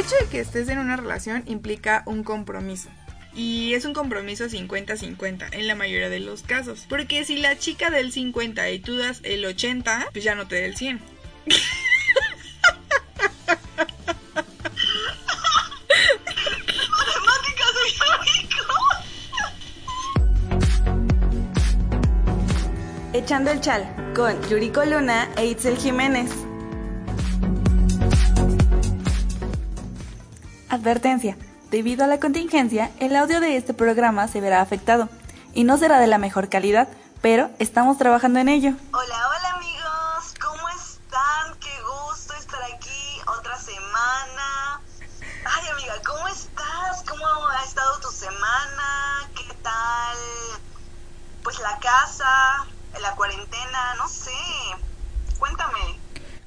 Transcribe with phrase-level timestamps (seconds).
[0.00, 2.88] hecho de que estés en una relación implica un compromiso.
[3.34, 6.86] Y es un compromiso 50-50 en la mayoría de los casos.
[6.88, 10.60] Porque si la chica del 50 y tú das el 80, pues ya no te
[10.60, 11.00] da el 100.
[23.12, 26.49] Echando el chal con Yuriko Luna e Itzel Jiménez.
[30.70, 31.36] Advertencia.
[31.72, 35.08] Debido a la contingencia, el audio de este programa se verá afectado
[35.52, 36.88] y no será de la mejor calidad,
[37.20, 38.74] pero estamos trabajando en ello.
[38.92, 41.58] Hola, hola amigos, ¿cómo están?
[41.58, 44.80] Qué gusto estar aquí otra semana.
[45.44, 47.02] Ay amiga, ¿cómo estás?
[47.08, 49.28] ¿Cómo ha estado tu semana?
[49.34, 50.16] ¿Qué tal?
[51.42, 52.64] Pues la casa,
[53.00, 54.30] la cuarentena, no sé.
[55.36, 55.98] Cuéntame.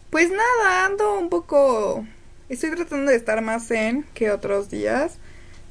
[0.09, 2.05] Pues nada, ando un poco...
[2.53, 5.13] Estoy tratando de estar más zen que otros días,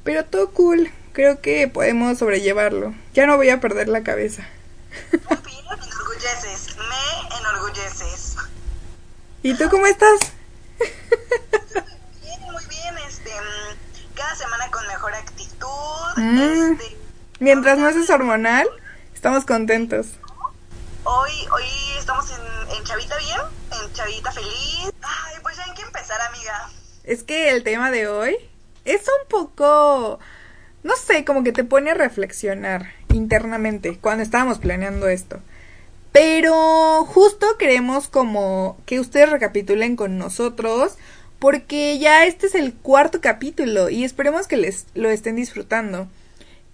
[0.03, 0.91] pero todo cool.
[1.13, 2.93] Creo que podemos sobrellevarlo.
[3.13, 4.45] Ya no voy a perder la cabeza.
[5.13, 8.35] Me enorgulleces, me enorgulleces.
[9.43, 10.19] ¿Y tú cómo estás?
[12.21, 16.17] Bien, muy bien, este, mm, cada semana con mejor actitud.
[16.17, 16.73] Mm.
[16.73, 16.97] Este,
[17.39, 18.67] Mientras no es hormonal,
[19.15, 20.07] estamos contentos.
[21.05, 21.63] hoy, hoy
[21.97, 23.39] estamos en, en Chavita bien,
[23.71, 24.91] en Chavita feliz.
[25.01, 26.69] Ay, pues ya hay que empezar, amiga.
[27.03, 28.35] Es que el tema de hoy
[28.85, 30.19] es un poco,
[30.83, 35.39] no sé, como que te pone a reflexionar internamente cuando estábamos planeando esto.
[36.11, 40.95] Pero justo queremos como que ustedes recapitulen con nosotros
[41.39, 46.07] porque ya este es el cuarto capítulo y esperemos que les lo estén disfrutando.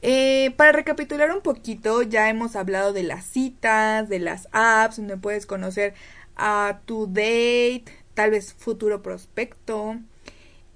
[0.02, 5.18] Eh, para recapitular un poquito, ya hemos hablado de las citas, de las apps, donde
[5.18, 5.94] puedes conocer
[6.36, 9.98] a tu date, tal vez futuro prospecto.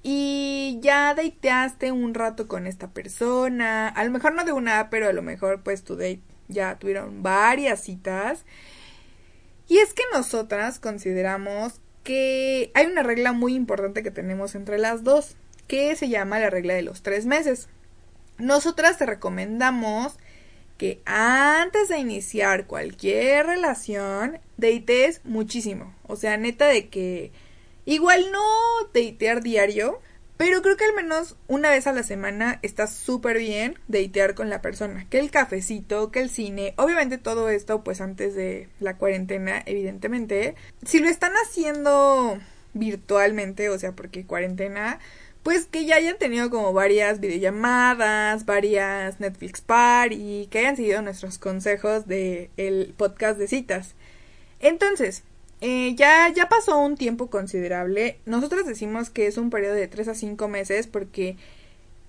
[0.03, 3.87] Y ya dateaste un rato con esta persona.
[3.87, 7.23] A lo mejor no de una pero a lo mejor pues tu date ya tuvieron
[7.23, 8.45] varias citas.
[9.67, 15.03] Y es que nosotras consideramos que hay una regla muy importante que tenemos entre las
[15.03, 17.69] dos, que se llama la regla de los tres meses.
[18.37, 20.17] Nosotras te recomendamos
[20.77, 25.95] que antes de iniciar cualquier relación, datees muchísimo.
[26.07, 27.31] O sea, neta de que
[27.85, 28.41] igual no
[28.93, 29.99] datear diario,
[30.37, 34.49] pero creo que al menos una vez a la semana está súper bien datear con
[34.49, 35.07] la persona.
[35.09, 40.55] Que el cafecito, que el cine, obviamente todo esto pues antes de la cuarentena, evidentemente.
[40.85, 42.39] Si lo están haciendo
[42.73, 44.99] virtualmente, o sea, porque cuarentena,
[45.43, 51.37] pues que ya hayan tenido como varias videollamadas, varias Netflix party, que hayan seguido nuestros
[51.37, 53.93] consejos del el podcast de citas.
[54.59, 55.23] Entonces,
[55.65, 58.19] eh, ya, ya pasó un tiempo considerable.
[58.25, 61.37] Nosotros decimos que es un periodo de 3 a 5 meses porque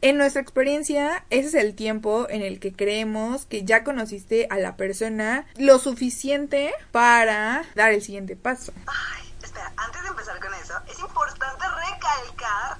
[0.00, 4.58] en nuestra experiencia ese es el tiempo en el que creemos que ya conociste a
[4.58, 8.72] la persona lo suficiente para dar el siguiente paso.
[8.88, 12.78] Ay, espera, antes de empezar con eso, es importante recalcar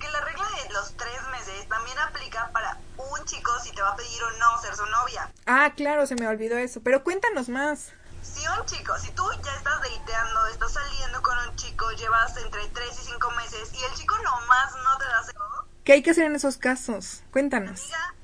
[0.00, 3.90] que la regla de los tres meses también aplica para un chico si te va
[3.90, 5.30] a pedir o no ser su novia.
[5.44, 7.92] Ah, claro, se me olvidó eso, pero cuéntanos más.
[8.24, 12.66] Si un chico, si tú ya estás dateando, estás saliendo con un chico, llevas entre
[12.68, 15.44] 3 y 5 meses y el chico nomás no te da sexo,
[15.84, 17.22] ¿Qué hay que hacer en esos casos?
[17.30, 17.82] Cuéntanos.
[17.82, 18.14] amiga,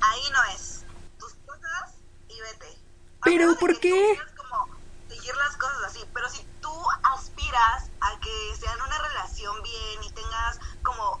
[0.00, 0.84] ahí no es.
[1.18, 1.94] Tus cosas
[2.28, 2.78] y vete.
[3.22, 4.18] ¿Pero por qué?
[4.36, 4.68] como
[5.08, 6.72] seguir las cosas así, pero si tú
[7.14, 11.20] aspiras a que sean una relación bien y tengas como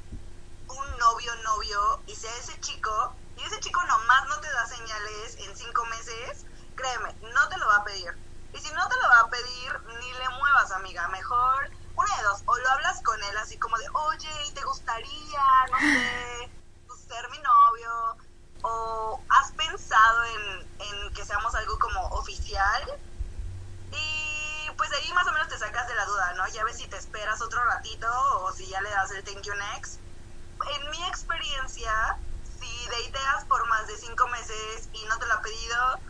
[0.68, 5.36] un novio novio y sea ese chico y ese chico nomás no te da señales
[5.38, 6.44] en cinco meses,
[6.76, 8.16] créeme, no te lo va a pedir.
[8.52, 11.08] Y si no te lo va a pedir, ni le muevas, amiga.
[11.08, 15.42] Mejor, una de dos, o lo hablas con él así como de, oye, ¿te gustaría,
[15.70, 16.50] no sé,
[16.86, 18.16] pues, ser mi novio?
[18.62, 23.00] ¿O has pensado en, en que seamos algo como oficial?
[23.92, 26.46] Y pues ahí más o menos te sacas de la duda, ¿no?
[26.48, 28.08] Ya ves si te esperas otro ratito
[28.40, 30.00] o si ya le das el thank you next.
[30.74, 32.18] En mi experiencia,
[32.58, 36.00] si dateas por más de cinco meses y no te lo ha pedido,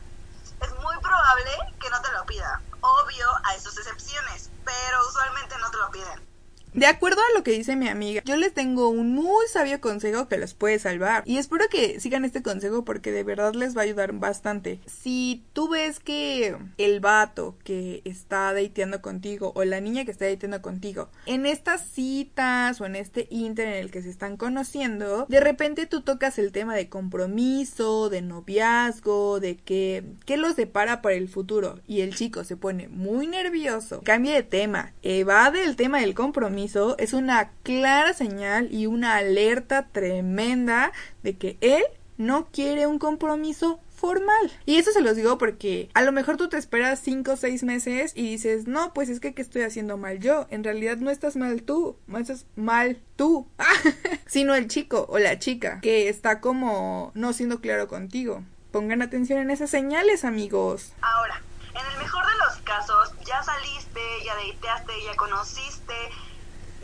[0.61, 1.51] es muy probable
[1.81, 2.63] que no te lo pida.
[2.81, 6.36] Obvio, hay sus excepciones, pero usualmente no te lo piden.
[6.77, 10.29] De acuerdo a lo que dice mi amiga, yo les tengo un muy sabio consejo
[10.29, 11.23] que los puede salvar.
[11.25, 14.79] Y espero que sigan este consejo porque de verdad les va a ayudar bastante.
[14.85, 20.27] Si tú ves que el vato que está dateando contigo o la niña que está
[20.27, 25.25] dateando contigo, en estas citas o en este inter en el que se están conociendo,
[25.31, 31.01] de repente tú tocas el tema de compromiso, de noviazgo, de que, qué los depara
[31.01, 35.77] para el futuro y el chico se pone muy nervioso, cambia de tema, evade el
[35.77, 36.66] tema del compromiso
[36.99, 40.93] es una clara señal y una alerta tremenda
[41.23, 41.83] de que él
[42.19, 44.53] no quiere un compromiso formal.
[44.67, 47.63] Y eso se los digo porque a lo mejor tú te esperas cinco o seis
[47.63, 50.47] meses y dices, no, pues es que ¿qué estoy haciendo mal yo?
[50.51, 53.49] En realidad no estás mal tú, no estás mal tú,
[54.27, 58.43] sino el chico o la chica que está como no siendo claro contigo.
[58.71, 60.93] Pongan atención en esas señales, amigos.
[61.01, 65.95] Ahora, en el mejor de los casos, ya saliste, ya deiteaste, ya conociste,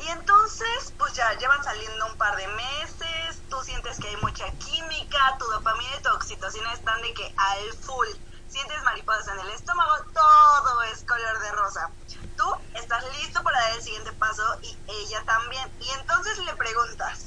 [0.05, 4.51] y entonces, pues ya llevan saliendo un par de meses, tú sientes que hay mucha
[4.53, 8.09] química, tu dopamina y tu oxitocina están de que al full.
[8.49, 11.91] Sientes mariposas en el estómago, todo es color de rosa.
[12.37, 12.45] Tú
[12.75, 15.71] estás listo para dar el siguiente paso y ella también.
[15.81, 17.27] Y entonces le preguntas,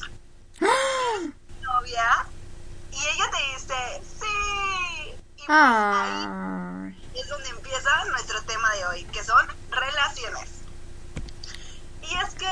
[1.62, 2.28] novia?
[2.92, 5.16] Y ella te dice, sí.
[5.38, 10.65] Y pues ahí es donde empieza nuestro tema de hoy, que son relaciones.
[12.10, 12.48] Y es que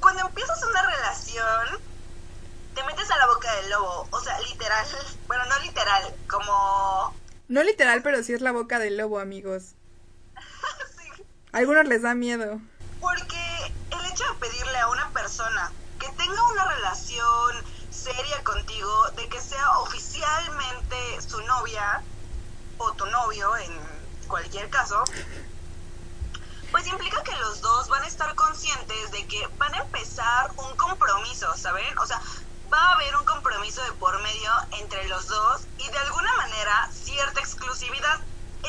[0.00, 1.80] cuando empiezas una relación,
[2.74, 4.08] te metes a la boca del lobo.
[4.10, 4.86] O sea, literal.
[5.26, 7.14] Bueno, no literal, como...
[7.48, 9.74] No literal, pero sí es la boca del lobo, amigos.
[10.98, 11.22] sí.
[11.52, 12.60] A algunos les da miedo.
[13.00, 15.70] Porque el hecho de pedirle a una persona
[16.00, 22.02] que tenga una relación seria contigo, de que sea oficialmente su novia
[22.78, 23.72] o tu novio en
[24.28, 25.04] cualquier caso,
[26.88, 31.54] implica que los dos van a estar conscientes de que van a empezar un compromiso,
[31.56, 31.96] ¿saben?
[31.98, 32.20] O sea,
[32.72, 34.50] va a haber un compromiso de por medio
[34.80, 38.20] entre los dos y de alguna manera cierta exclusividad.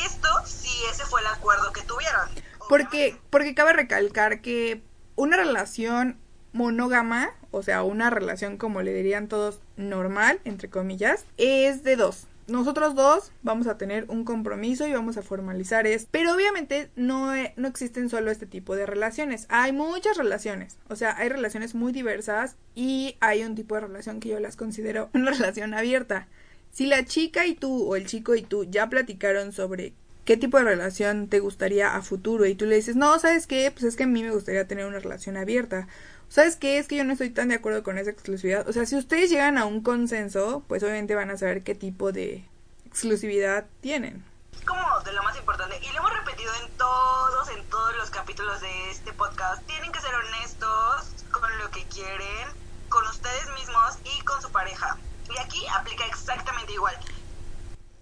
[0.05, 2.29] Esto si ese fue el acuerdo que tuvieron.
[2.67, 4.83] Porque, porque cabe recalcar que
[5.15, 6.19] una relación
[6.53, 12.28] monógama, o sea, una relación como le dirían todos normal, entre comillas, es de dos
[12.49, 16.09] nosotros dos vamos a tener un compromiso y vamos a formalizar esto.
[16.11, 19.45] Pero obviamente no, eh, no existen solo este tipo de relaciones.
[19.49, 20.77] Hay muchas relaciones.
[20.89, 24.55] O sea, hay relaciones muy diversas y hay un tipo de relación que yo las
[24.55, 26.27] considero una relación abierta.
[26.71, 29.93] Si la chica y tú o el chico y tú ya platicaron sobre
[30.25, 33.71] qué tipo de relación te gustaría a futuro y tú le dices, no, ¿sabes qué?
[33.71, 35.87] Pues es que a mí me gustaría tener una relación abierta.
[36.29, 36.77] ¿Sabes qué?
[36.77, 38.69] Es que yo no estoy tan de acuerdo con esa exclusividad.
[38.69, 42.11] O sea, si ustedes llegan a un consenso, pues obviamente van a saber qué tipo
[42.11, 42.47] de
[42.85, 44.23] exclusividad tienen.
[44.53, 45.79] Es como de lo más importante.
[45.81, 49.65] Y lo hemos repetido en todos, en todos los capítulos de este podcast.
[49.65, 52.47] Tienen que ser honestos con lo que quieren,
[52.89, 54.97] con ustedes mismos y con su pareja.
[55.35, 56.95] Y aquí aplica exactamente igual.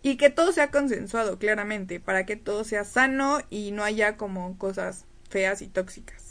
[0.01, 4.57] Y que todo sea consensuado, claramente, para que todo sea sano y no haya como
[4.57, 6.26] cosas feas y tóxicas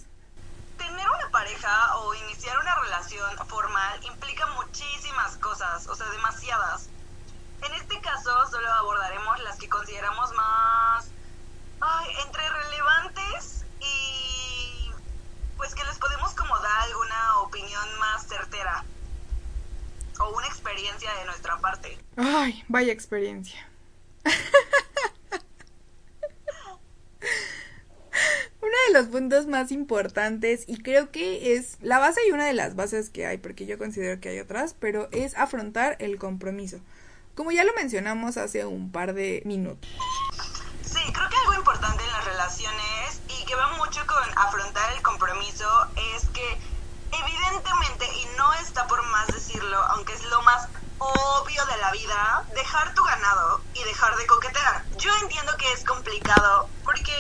[1.31, 6.89] pareja o iniciar una relación formal implica muchísimas cosas, o sea, demasiadas.
[7.67, 11.11] En este caso solo abordaremos las que consideramos más
[12.25, 14.91] entre relevantes y
[15.57, 18.85] pues que les podemos como dar alguna opinión más certera
[20.19, 21.99] o una experiencia de nuestra parte.
[22.17, 23.69] Ay, vaya experiencia.
[28.61, 32.55] Uno de los puntos más importantes y creo que es la base y una de
[32.55, 36.79] las bases que hay, porque yo considero que hay otras, pero es afrontar el compromiso.
[37.35, 39.91] Como ya lo mencionamos hace un par de minutos.
[40.83, 45.03] Sí, creo que algo importante en las relaciones y que va mucho con afrontar el
[45.03, 45.69] compromiso
[46.15, 46.59] es que
[47.13, 52.45] evidentemente, y no está por más decirlo, aunque es lo más obvio de la vida,
[52.55, 54.85] dejar tu ganado y dejar de coquetear.
[54.97, 57.13] Yo entiendo que es complicado porque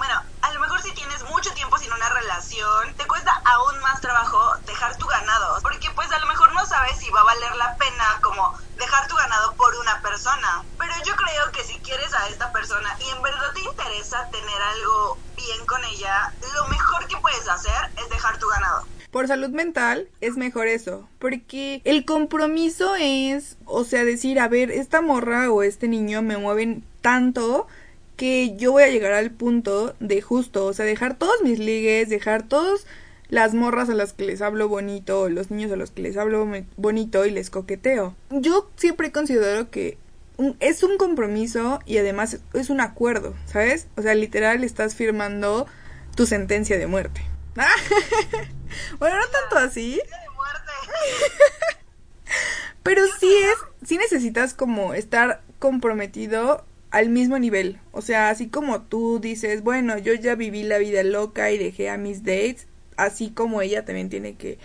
[0.00, 0.22] bueno,
[0.60, 4.94] lo mejor si tienes mucho tiempo sin una relación, te cuesta aún más trabajo dejar
[4.98, 8.20] tu ganado, porque pues a lo mejor no sabes si va a valer la pena
[8.22, 10.62] como dejar tu ganado por una persona.
[10.78, 14.62] Pero yo creo que si quieres a esta persona y en verdad te interesa tener
[14.74, 19.50] algo bien con ella, lo mejor que puedes hacer es dejar tu ganado por salud
[19.50, 25.50] mental es mejor eso, porque el compromiso es, o sea, decir, a ver, esta morra
[25.50, 27.66] o este niño me mueven tanto
[28.20, 32.10] que yo voy a llegar al punto de justo, o sea, dejar todos mis ligues,
[32.10, 32.86] dejar todas
[33.30, 36.18] las morras a las que les hablo bonito, o los niños a los que les
[36.18, 36.46] hablo
[36.76, 38.14] bonito y les coqueteo.
[38.28, 39.96] Yo siempre considero que
[40.60, 43.86] es un compromiso y además es un acuerdo, ¿sabes?
[43.96, 45.66] O sea, literal estás firmando
[46.14, 47.22] tu sentencia de muerte.
[48.98, 49.98] bueno, no tanto así.
[52.82, 57.80] Pero sí es, sí necesitas como estar comprometido al mismo nivel.
[57.92, 61.90] O sea, así como tú dices, bueno, yo ya viví la vida loca y dejé
[61.90, 62.66] a mis dates,
[62.96, 64.58] así como ella también tiene que,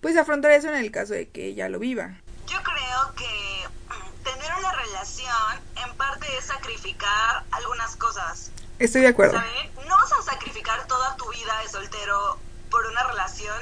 [0.00, 2.20] pues, afrontar eso en el caso de que ella lo viva.
[2.46, 5.34] Yo creo que tener una relación
[5.84, 8.50] en parte es sacrificar algunas cosas.
[8.78, 9.40] Estoy de acuerdo.
[9.88, 12.38] No vas a sacrificar toda tu vida de soltero
[12.70, 13.56] por una relación,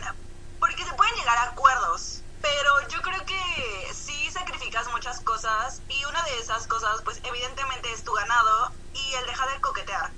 [0.58, 3.90] porque se pueden llegar a acuerdos, pero yo creo que
[4.38, 9.26] sacrificas muchas cosas y una de esas cosas pues evidentemente es tu ganado y el
[9.26, 10.10] dejar de coquetear.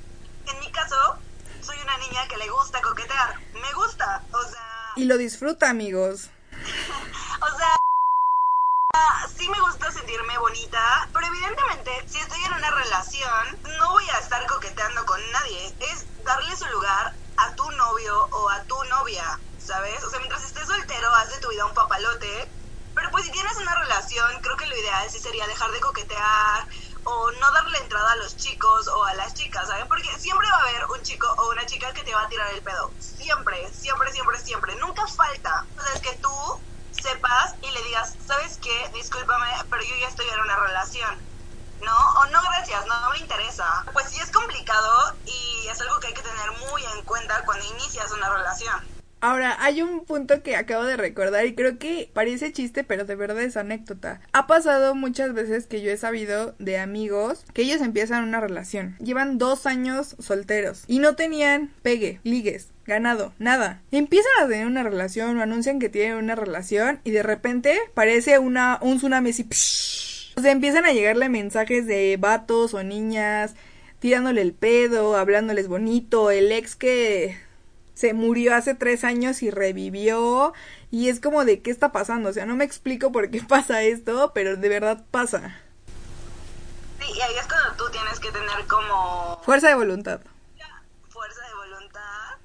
[0.46, 0.96] En mi caso,
[1.62, 4.92] soy una niña que le gusta coquetear, me gusta, o sea...
[4.96, 6.30] Y lo disfruta, amigos.
[7.40, 7.76] o sea,
[9.36, 14.18] sí me gusta sentirme bonita, pero evidentemente si estoy en una relación no voy a
[14.18, 19.38] estar coqueteando con nadie, es darle su lugar a tu novio o a tu novia,
[19.64, 20.02] ¿sabes?
[20.02, 22.50] O sea, mientras estés soltero, haz de tu vida un papalote,
[22.98, 26.66] pero pues si tienes una relación, creo que lo ideal sí sería dejar de coquetear
[27.04, 29.84] o no darle entrada a los chicos o a las chicas, ¿sabes?
[29.86, 32.52] Porque siempre va a haber un chico o una chica que te va a tirar
[32.52, 32.90] el pedo.
[32.98, 34.74] Siempre, siempre, siempre, siempre.
[34.76, 35.64] Nunca falta.
[35.96, 38.90] O que tú sepas y le digas, ¿sabes qué?
[38.92, 41.18] Discúlpame, pero yo ya estoy en una relación.
[41.80, 41.96] ¿No?
[42.20, 43.84] O no, gracias, no, me interesa.
[43.92, 47.64] Pues sí es complicado y es algo que hay que tener muy en cuenta cuando
[47.64, 48.97] inicias una relación.
[49.20, 53.16] Ahora, hay un punto que acabo de recordar y creo que parece chiste, pero de
[53.16, 54.20] verdad es anécdota.
[54.32, 58.96] Ha pasado muchas veces que yo he sabido de amigos que ellos empiezan una relación.
[58.98, 63.82] Llevan dos años solteros y no tenían pegue, ligues, ganado, nada.
[63.90, 68.38] Empiezan a tener una relación o anuncian que tienen una relación y de repente parece
[68.38, 69.48] una, un tsunami así.
[70.36, 73.56] O sea, empiezan a llegarle mensajes de vatos o niñas
[73.98, 77.36] tirándole el pedo, hablándoles bonito, el ex que
[77.98, 80.52] se murió hace tres años y revivió.
[80.92, 82.28] Y es como de qué está pasando.
[82.28, 85.60] O sea, no me explico por qué pasa esto, pero de verdad pasa.
[87.00, 89.40] Sí, y ahí es cuando tú tienes que tener como...
[89.42, 90.20] Fuerza de voluntad.
[91.08, 92.36] Fuerza de voluntad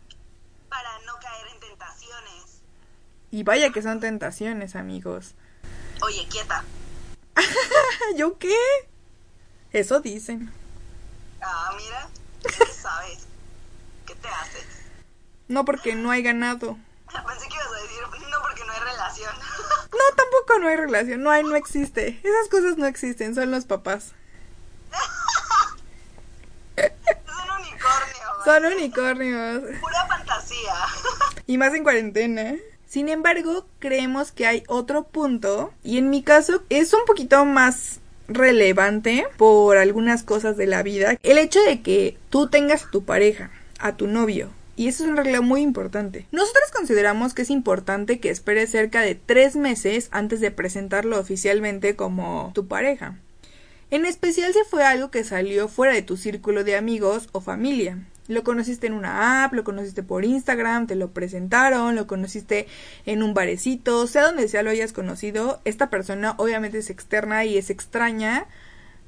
[0.69, 2.61] para no caer en tentaciones.
[3.29, 5.35] Y vaya que son tentaciones, amigos.
[6.01, 6.63] Oye, quieta.
[8.17, 8.57] ¿Yo qué?
[9.71, 10.51] Eso dicen.
[11.43, 12.07] Ah, mira,
[12.41, 13.27] ¿qué sabes?
[14.07, 14.72] ¿Qué te haces?
[15.53, 16.77] No porque no hay ganado.
[17.05, 19.31] Pensé que ibas a decir, no porque no hay relación.
[19.93, 22.19] No, tampoco no hay relación, no hay, no existe.
[22.23, 24.13] Esas cosas no existen, son los papás.
[26.75, 28.43] son unicornios.
[28.43, 29.79] Son unicornios.
[29.79, 30.73] Pura fantasía.
[31.45, 32.55] Y más en cuarentena.
[32.87, 37.99] Sin embargo, creemos que hay otro punto, y en mi caso es un poquito más
[38.27, 41.17] relevante por algunas cosas de la vida.
[41.21, 45.09] El hecho de que tú tengas a tu pareja, a tu novio, y eso es
[45.09, 46.25] una regla muy importante.
[46.31, 51.95] Nosotros consideramos que es importante que esperes cerca de tres meses antes de presentarlo oficialmente
[51.95, 53.17] como tu pareja.
[53.91, 57.99] En especial si fue algo que salió fuera de tu círculo de amigos o familia.
[58.27, 62.67] Lo conociste en una app, lo conociste por Instagram, te lo presentaron, lo conociste
[63.05, 67.57] en un barecito, sea donde sea lo hayas conocido, esta persona obviamente es externa y
[67.57, 68.47] es extraña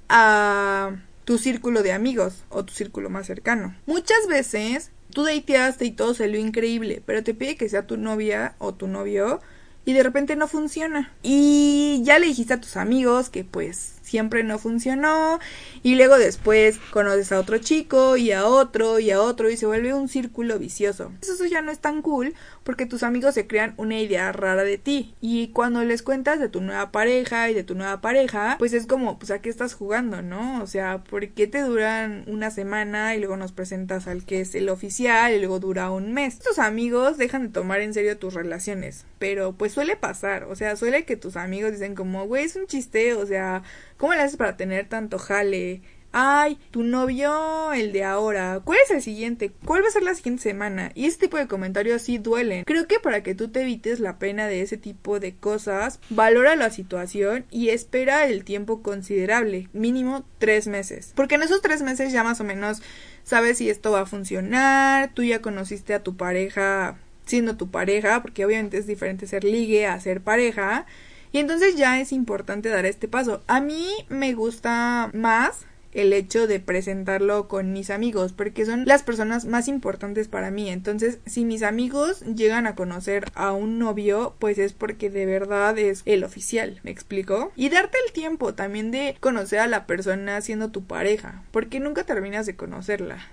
[0.10, 0.92] a
[1.24, 3.76] tu círculo de amigos o tu círculo más cercano.
[3.88, 8.54] Muchas veces tú dateaste y todo salió increíble, pero te pide que sea tu novia
[8.60, 9.40] o tu novio
[9.86, 11.14] y de repente no funciona.
[11.24, 15.40] Y ya le dijiste a tus amigos que pues siempre no funcionó
[15.84, 19.66] y luego después conoces a otro chico y a otro y a otro y se
[19.66, 21.12] vuelve un círculo vicioso.
[21.22, 22.34] Eso ya no es tan cool
[22.64, 26.50] porque tus amigos se crean una idea rara de ti y cuando les cuentas de
[26.50, 29.74] tu nueva pareja y de tu nueva pareja, pues es como, pues a qué estás
[29.74, 30.62] jugando, ¿no?
[30.62, 34.54] O sea, ¿por qué te duran una semana y luego nos presentas al que es
[34.56, 36.40] el oficial y luego dura un mes?
[36.40, 40.76] Tus amigos dejan de tomar en serio tus relaciones, pero pues suele pasar, o sea,
[40.76, 43.64] suele que tus amigos dicen como, güey, es un chiste, o sea,
[43.98, 45.82] ¿Cómo le haces para tener tanto jale?
[46.18, 48.62] Ay, tu novio, el de ahora.
[48.64, 49.52] ¿Cuál es el siguiente?
[49.66, 50.92] ¿Cuál va a ser la siguiente semana?
[50.96, 52.64] Y ese tipo de comentarios sí duelen.
[52.64, 56.56] Creo que para que tú te evites la pena de ese tipo de cosas, valora
[56.56, 61.12] la situación y espera el tiempo considerable, mínimo tres meses.
[61.16, 62.82] Porque en esos tres meses ya más o menos
[63.24, 68.22] sabes si esto va a funcionar, tú ya conociste a tu pareja siendo tu pareja,
[68.22, 70.86] porque obviamente es diferente ser ligue a ser pareja.
[71.32, 73.44] Y entonces ya es importante dar este paso.
[73.48, 75.66] A mí me gusta más
[75.96, 80.70] el hecho de presentarlo con mis amigos porque son las personas más importantes para mí.
[80.70, 85.78] Entonces si mis amigos llegan a conocer a un novio pues es porque de verdad
[85.80, 90.42] es el oficial me explico y darte el tiempo también de conocer a la persona
[90.42, 93.26] siendo tu pareja porque nunca terminas de conocerla.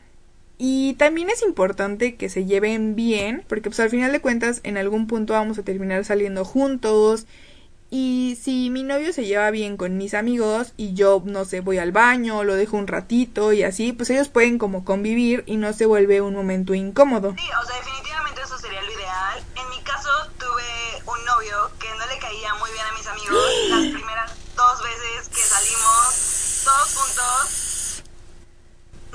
[0.64, 4.76] Y también es importante que se lleven bien porque pues al final de cuentas en
[4.76, 7.26] algún punto vamos a terminar saliendo juntos
[7.94, 11.76] y si mi novio se lleva bien con mis amigos y yo, no sé, voy
[11.76, 15.74] al baño, lo dejo un ratito y así, pues ellos pueden como convivir y no
[15.74, 17.34] se vuelve un momento incómodo.
[17.36, 19.44] Sí, o sea, definitivamente eso sería lo ideal.
[19.56, 20.08] En mi caso
[20.38, 24.82] tuve un novio que no le caía muy bien a mis amigos las primeras dos
[24.82, 28.02] veces que salimos todos juntos.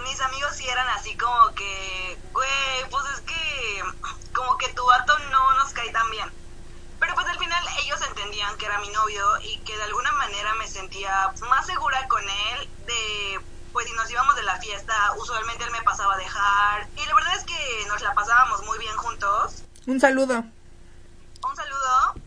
[0.04, 3.82] Mis amigos sí eran así como que, güey, pues es que
[4.36, 6.47] como que tu vato no nos cae tan bien.
[7.08, 10.54] Pero pues al final ellos entendían que era mi novio y que de alguna manera
[10.56, 13.40] me sentía más segura con él de
[13.72, 17.16] pues si nos íbamos de la fiesta, usualmente él me pasaba a dejar y la
[17.16, 19.64] verdad es que nos la pasábamos muy bien juntos.
[19.86, 20.44] Un saludo.
[21.50, 22.27] Un saludo.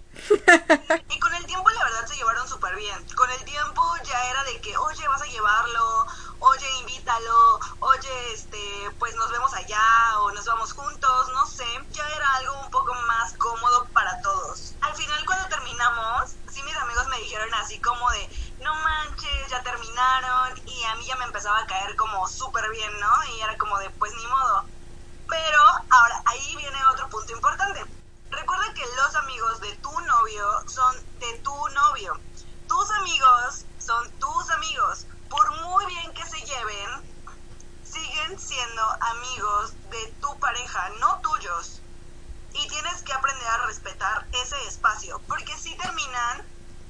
[1.09, 2.97] Y con el tiempo la verdad se llevaron súper bien.
[3.17, 6.07] Con el tiempo ya era de que, oye, vas a llevarlo,
[6.41, 11.67] oye, invítalo, oye, este, pues nos vemos allá o nos vamos juntos, no sé.
[11.91, 14.75] Ya era algo un poco más cómodo para todos.
[14.83, 18.29] Al final cuando terminamos, sí mis amigos me dijeron así como de,
[18.61, 23.01] no manches, ya terminaron y a mí ya me empezaba a caer como súper bien,
[23.01, 23.25] ¿no?
[23.35, 24.65] Y era como de, pues ni modo.
[25.29, 28.00] Pero ahora, ahí viene otro punto importante
[28.97, 32.19] los amigos de tu novio son de tu novio.
[32.67, 35.07] Tus amigos son tus amigos.
[35.29, 37.15] Por muy bien que se lleven,
[37.85, 41.81] siguen siendo amigos de tu pareja, no tuyos.
[42.55, 46.39] Y tienes que aprender a respetar ese espacio, porque si terminan,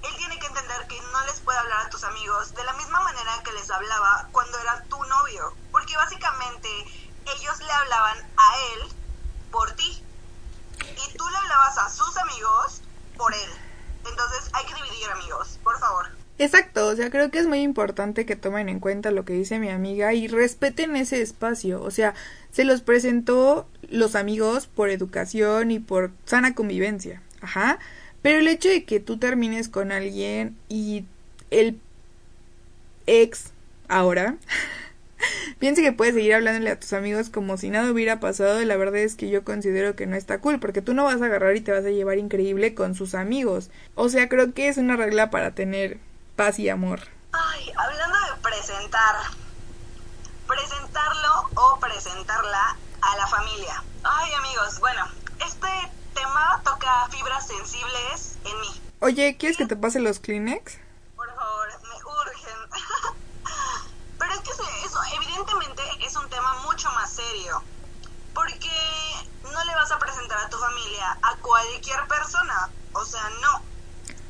[0.03, 3.01] él tiene que entender que no les puede hablar a tus amigos de la misma
[3.01, 6.69] manera que les hablaba cuando era tu novio, porque básicamente
[7.27, 8.95] ellos le hablaban a él
[9.51, 10.00] por ti
[11.21, 12.81] tú le hablabas a sus amigos
[13.19, 13.51] por él.
[14.11, 16.07] Entonces hay que dividir amigos, por favor.
[16.39, 19.59] Exacto, o sea, creo que es muy importante que tomen en cuenta lo que dice
[19.59, 21.83] mi amiga y respeten ese espacio.
[21.83, 22.15] O sea,
[22.51, 27.21] se los presentó los amigos por educación y por sana convivencia.
[27.43, 27.79] Ajá.
[28.23, 31.05] Pero el hecho de que tú termines con alguien y
[31.51, 31.79] el
[33.07, 33.53] ex
[33.89, 34.37] ahora
[35.59, 38.61] Piense que puedes seguir hablándole a tus amigos como si nada hubiera pasado.
[38.65, 41.27] La verdad es que yo considero que no está cool, porque tú no vas a
[41.27, 43.71] agarrar y te vas a llevar increíble con sus amigos.
[43.95, 45.99] O sea, creo que es una regla para tener
[46.37, 47.01] paz y amor.
[47.33, 49.17] Ay, hablando de presentar,
[50.47, 53.83] presentarlo o presentarla a la familia.
[54.03, 55.07] Ay, amigos, bueno,
[55.45, 55.69] este
[56.15, 58.81] tema toca fibras sensibles en mí.
[59.01, 60.79] Oye, ¿quieres que te pase los Kleenex?
[61.17, 62.83] Por favor, me urgen.
[64.19, 65.03] Pero es que eso
[65.41, 67.63] evidentemente es un tema mucho más serio,
[68.35, 68.71] porque
[69.43, 73.63] no le vas a presentar a tu familia a cualquier persona, o sea, no.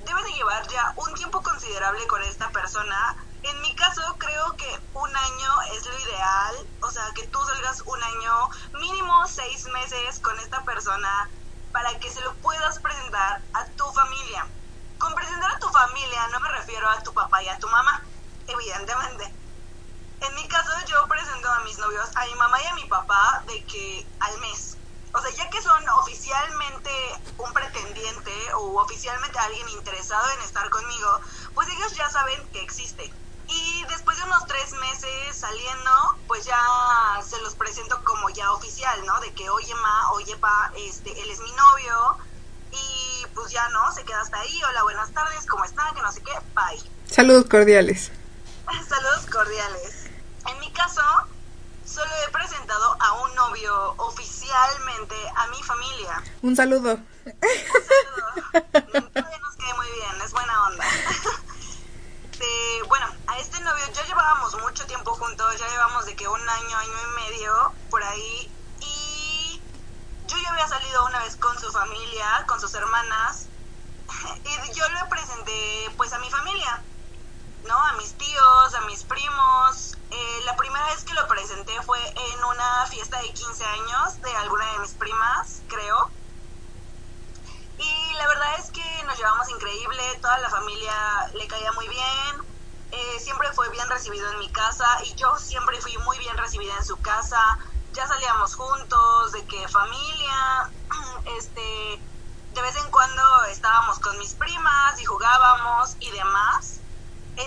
[0.04, 3.16] Debes de llevar ya un tiempo considerable con esta persona.
[3.42, 7.82] En mi caso creo que un año es lo ideal, o sea, que tú salgas
[7.86, 11.28] un año, mínimo seis meses con esta persona
[11.72, 14.46] para que se lo puedas presentar a tu familia.
[14.98, 18.04] Con presentar a tu familia no me refiero a tu papá y a tu mamá,
[18.46, 19.39] evidentemente
[20.20, 23.42] en mi caso, yo presento a mis novios, a mi mamá y a mi papá,
[23.46, 24.76] de que al mes.
[25.12, 26.90] O sea, ya que son oficialmente
[27.38, 31.20] un pretendiente o oficialmente alguien interesado en estar conmigo,
[31.54, 33.12] pues ellos ya saben que existe.
[33.48, 35.90] Y después de unos tres meses saliendo,
[36.28, 36.60] pues ya
[37.24, 39.18] se los presento como ya oficial, ¿no?
[39.20, 42.16] De que, oye, ma, oye, pa, este, él es mi novio.
[42.70, 43.92] Y pues ya, ¿no?
[43.92, 44.62] Se queda hasta ahí.
[44.62, 45.92] Hola, buenas tardes, ¿cómo están?
[45.96, 46.80] Que no sé qué, bye.
[47.10, 48.12] Saludos cordiales.
[48.88, 49.99] Saludos cordiales.
[50.46, 51.02] En mi caso,
[51.84, 56.22] solo he presentado a un novio oficialmente a mi familia.
[56.42, 56.98] Un saludo.
[57.24, 59.10] Un saludo.
[59.42, 60.84] nos quede muy bien, es buena onda.
[62.88, 66.76] bueno, a este novio ya llevábamos mucho tiempo juntos, ya llevamos de que un año,
[66.76, 68.50] año y medio por ahí.
[68.80, 69.60] Y
[70.26, 73.46] yo ya había salido una vez con su familia, con sus hermanas.
[74.44, 76.82] Y yo le presenté pues a mi familia.
[77.64, 77.78] ¿No?
[77.78, 79.96] A mis tíos, a mis primos.
[80.10, 84.36] Eh, la primera vez que lo presenté fue en una fiesta de 15 años de
[84.36, 86.10] alguna de mis primas, creo.
[87.78, 90.92] Y la verdad es que nos llevamos increíble, toda la familia
[91.34, 92.44] le caía muy bien,
[92.92, 96.76] eh, siempre fue bien recibido en mi casa y yo siempre fui muy bien recibida
[96.76, 97.58] en su casa.
[97.92, 100.70] Ya salíamos juntos, de que familia,
[101.38, 102.00] este,
[102.54, 106.79] de vez en cuando estábamos con mis primas y jugábamos y demás.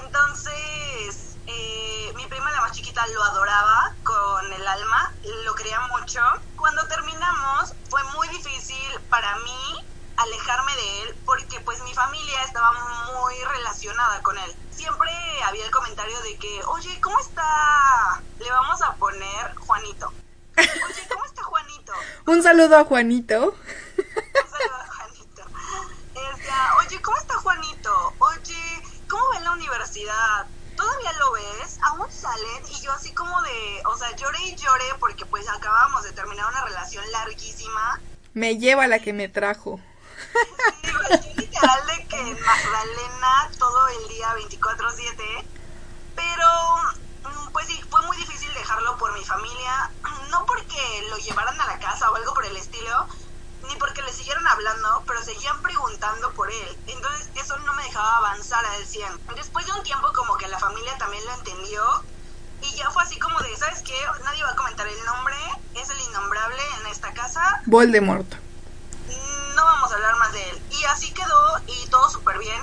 [0.02, 5.14] Entonces, eh, mi prima, la más chiquita, lo adoraba con el alma,
[5.46, 6.20] lo quería mucho.
[6.56, 12.72] Cuando terminamos, fue muy difícil para mí alejarme de él porque pues mi familia estaba
[12.72, 14.56] muy relacionada con él.
[14.72, 15.12] Siempre
[15.46, 18.22] había el comentario de que, oye, ¿cómo está?
[18.40, 20.12] Le vamos a poner Juanito.
[20.56, 21.94] Oye, ¿cómo está Juanito?
[22.28, 23.56] Un saludo a Juanito.
[29.94, 30.48] Universidad?
[30.76, 31.78] ¿Todavía lo ves?
[31.84, 32.64] ¿Aún salen?
[32.70, 36.48] Y yo así como de, o sea, lloré y lloré porque pues acabamos de terminar
[36.50, 38.02] una relación larguísima.
[38.34, 39.80] Me lleva la que me trajo.
[40.82, 45.46] Sí, literal de que en Magdalena todo el día 24/7,
[46.16, 46.48] pero
[47.30, 49.92] mm, pues sí, fue muy difícil dejarlo por mi familia,
[50.32, 53.08] no porque lo llevaran a la casa o algo por el estilo,
[53.74, 56.78] ni porque le siguieron hablando, pero seguían preguntando por él.
[56.88, 59.20] Entonces eso no me dejaba avanzar al 100.
[59.36, 62.04] Después de un tiempo como que la familia también lo entendió
[62.62, 63.96] y ya fue así como de, ¿sabes qué?
[64.24, 65.36] Nadie va a comentar el nombre,
[65.76, 67.62] es el innombrable en esta casa.
[67.66, 68.28] Voldemort.
[69.56, 70.62] No vamos a hablar más de él.
[70.72, 72.62] Y así quedó y todo súper bien.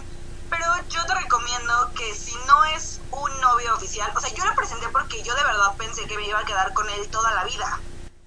[0.49, 4.55] Pero yo te recomiendo que si no es un novio oficial, o sea, yo lo
[4.55, 7.45] presenté porque yo de verdad pensé que me iba a quedar con él toda la
[7.45, 7.79] vida.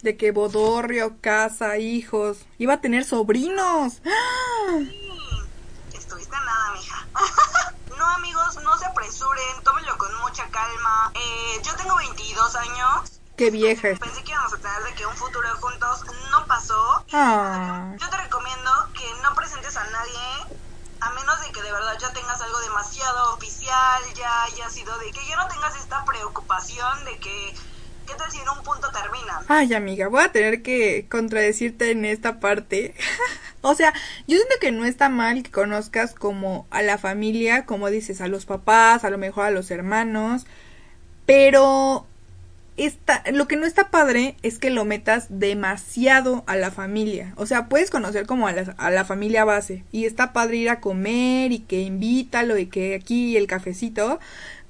[0.04, 2.40] De que bodorrio, casa, hijos.
[2.58, 4.02] Iba a tener sobrinos.
[5.90, 7.08] Sí, estuviste nada, mija.
[7.98, 11.14] no, amigos, no se apresuren, tómenlo con mucha calma.
[11.16, 13.22] Eh, yo tengo 22 años.
[13.38, 13.88] Qué vieja.
[13.98, 17.06] Pensé que íbamos a tener de que un futuro juntos no pasó.
[17.14, 17.96] Ah.
[17.98, 20.60] Yo te recomiendo que no presentes a nadie
[21.00, 25.12] a menos de que de verdad ya tengas algo demasiado oficial, ya haya sido de
[25.12, 27.56] que ya no tengas esta preocupación de que
[28.06, 28.84] ¿qué tal si en un punto?
[29.48, 32.94] Ay, amiga, voy a tener que contradecirte en esta parte.
[33.62, 33.94] o sea,
[34.28, 38.28] yo siento que no está mal que conozcas como a la familia, como dices, a
[38.28, 40.46] los papás, a lo mejor a los hermanos,
[41.26, 42.06] pero
[42.78, 47.34] está, lo que no está padre es que lo metas demasiado a la familia.
[47.36, 50.70] O sea, puedes conocer como a la, a la familia base y está padre ir
[50.70, 54.20] a comer y que invítalo y que aquí el cafecito.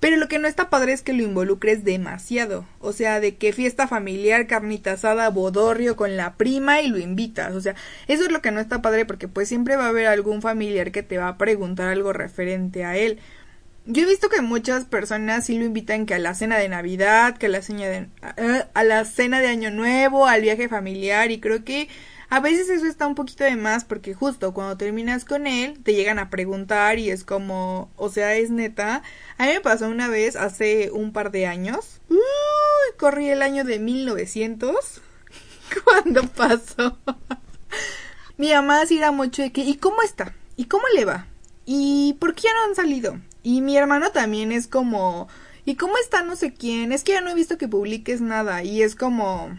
[0.04, 2.66] Pero lo que no está padre es que lo involucres demasiado.
[2.82, 7.56] O sea, de que fiesta familiar, carnita asada, bodorrio con la prima y lo invitas.
[7.56, 7.76] O sea,
[8.10, 10.92] eso es lo que no está padre porque pues siempre va a haber algún familiar
[10.92, 13.20] que te va a preguntar algo referente a él.
[13.86, 17.38] Yo he visto que muchas personas sí lo invitan que a la cena de Navidad,
[17.38, 21.32] que a la cena de, a, a la cena de Año Nuevo, al viaje familiar
[21.32, 21.88] y creo que
[22.30, 25.94] a veces eso está un poquito de más porque justo cuando terminas con él te
[25.94, 29.04] llegan a preguntar y es como, o sea, es neta.
[29.38, 32.02] A mí me pasó una vez hace un par de años.
[32.10, 32.18] Uy,
[32.98, 35.02] corrí el año de 1900.
[35.84, 36.98] cuando pasó?
[38.38, 40.36] Mi mamá sí era mucho de que, ¿y cómo está?
[40.56, 41.28] ¿Y cómo le va?
[41.66, 43.20] ¿Y por qué no han salido?
[43.44, 45.28] Y mi hermano también es como,
[45.66, 46.92] ¿y cómo está no sé quién?
[46.92, 48.64] Es que ya no he visto que publiques nada.
[48.64, 49.58] Y es como,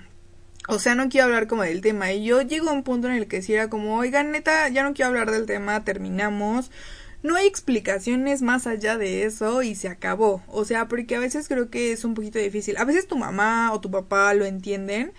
[0.69, 2.13] o sea, no quiero hablar como del tema.
[2.13, 4.83] Y yo llego a un punto en el que si era como, oigan, neta, ya
[4.83, 6.71] no quiero hablar del tema, terminamos.
[7.23, 10.43] No hay explicaciones más allá de eso y se acabó.
[10.49, 12.77] O sea, porque a veces creo que es un poquito difícil.
[12.77, 15.13] A veces tu mamá o tu papá lo entienden,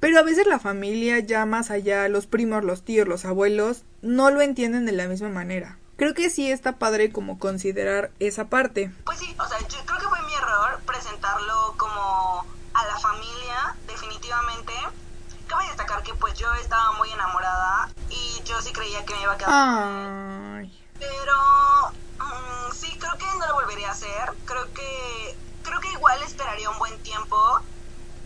[0.00, 4.30] pero a veces la familia ya más allá, los primos, los tíos, los abuelos, no
[4.30, 5.78] lo entienden de la misma manera.
[5.96, 8.90] Creo que sí está padre como considerar esa parte.
[9.04, 12.44] Pues sí, o sea, yo creo que fue mi error presentarlo como
[12.82, 14.72] a la familia, definitivamente.
[15.46, 19.32] Cabe destacar que pues yo estaba muy enamorada y yo sí creía que me iba
[19.32, 19.52] a quedar.
[19.52, 20.86] Ay.
[20.98, 24.32] Pero mm, sí, creo que no lo volvería a hacer.
[24.44, 27.60] Creo que creo que igual esperaría un buen tiempo.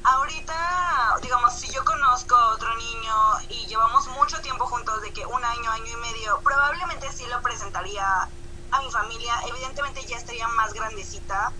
[0.05, 3.13] Ahorita, digamos, si yo conozco a otro niño
[3.49, 7.43] y llevamos mucho tiempo juntos, de que un año, año y medio, probablemente sí lo
[7.43, 8.29] presentaría
[8.71, 9.35] a mi familia.
[9.49, 11.53] Evidentemente ya estaría más grandecita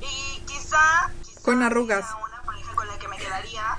[0.00, 2.04] y quizá, quizá Con arrugas.
[2.26, 3.78] una pareja con la que me quedaría,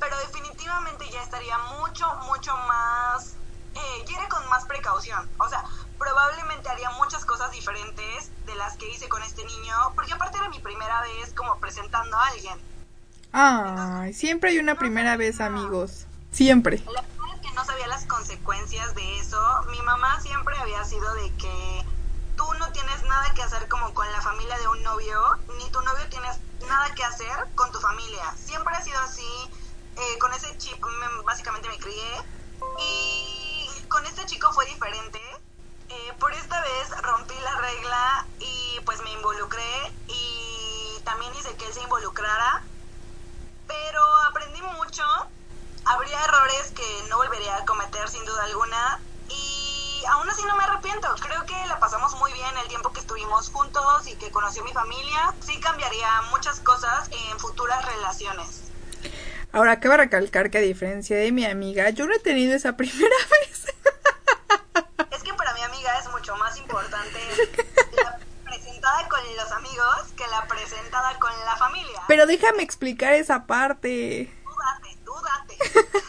[0.00, 3.34] pero definitivamente ya estaría mucho, mucho más,
[3.76, 5.30] eh, ya iría con más precaución.
[5.38, 5.62] O sea,
[5.96, 10.48] probablemente haría muchas cosas diferentes de las que hice con este niño, porque aparte era
[10.48, 12.58] mi primera vez como presentando a alguien.
[13.30, 16.06] Ay, siempre hay una primera vez, amigos.
[16.32, 16.78] Siempre.
[16.78, 19.40] La verdad es que no sabía las consecuencias de eso.
[19.70, 21.84] Mi mamá siempre había sido de que
[22.36, 25.18] tú no tienes nada que hacer como con la familia de un novio,
[25.58, 28.24] ni tu novio tienes nada que hacer con tu familia.
[28.36, 29.50] Siempre ha sido así.
[29.96, 32.22] Eh, con ese chip me- básicamente me crié.
[32.78, 35.20] Y con este chico fue diferente.
[35.88, 41.66] Eh, por esta vez rompí la regla y pues me involucré y también hice que
[41.66, 42.68] él se involucrara.
[43.66, 45.04] Pero aprendí mucho.
[45.86, 49.02] Habría errores que no volvería a cometer sin duda alguna.
[50.08, 51.08] Aún así no me arrepiento.
[51.20, 54.72] Creo que la pasamos muy bien el tiempo que estuvimos juntos y que conoció mi
[54.72, 55.34] familia.
[55.40, 58.62] Sí cambiaría muchas cosas en futuras relaciones.
[59.52, 63.16] Ahora, cabe recalcar que a diferencia de mi amiga, yo no he tenido esa primera
[63.40, 63.74] vez.
[65.10, 67.18] Es que para mi amiga es mucho más importante
[68.02, 72.02] la presentada con los amigos que la presentada con la familia.
[72.08, 74.32] Pero déjame explicar esa parte.
[74.44, 76.02] Dúdate, dúdate.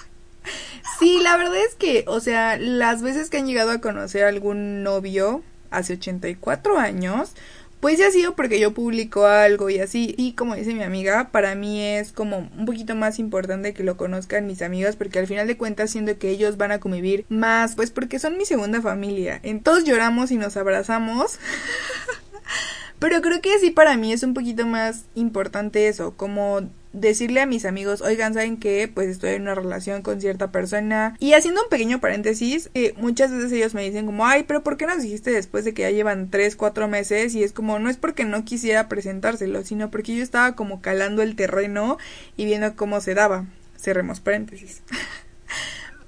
[1.00, 4.30] Sí, la verdad es que, o sea, las veces que han llegado a conocer a
[4.30, 7.34] algún novio hace 84 años,
[7.80, 10.16] pues ya ha sido porque yo publico algo y así.
[10.18, 13.98] Y como dice mi amiga, para mí es como un poquito más importante que lo
[13.98, 17.76] conozcan mis amigos porque al final de cuentas siento que ellos van a convivir más,
[17.76, 19.40] pues porque son mi segunda familia.
[19.44, 21.38] Entonces lloramos y nos abrazamos.
[23.00, 26.62] Pero creo que sí para mí es un poquito más importante eso, como
[26.94, 28.90] decirle a mis amigos, oigan, ¿saben qué?
[28.92, 31.16] Pues estoy en una relación con cierta persona.
[31.20, 34.78] Y haciendo un pequeño paréntesis, eh, muchas veces ellos me dicen como, ay, pero ¿por
[34.78, 37.36] qué nos dijiste después de que ya llevan 3, 4 meses?
[37.36, 41.22] Y es como, no es porque no quisiera presentárselo, sino porque yo estaba como calando
[41.22, 41.98] el terreno
[42.36, 43.46] y viendo cómo se daba.
[43.78, 44.82] Cerremos paréntesis.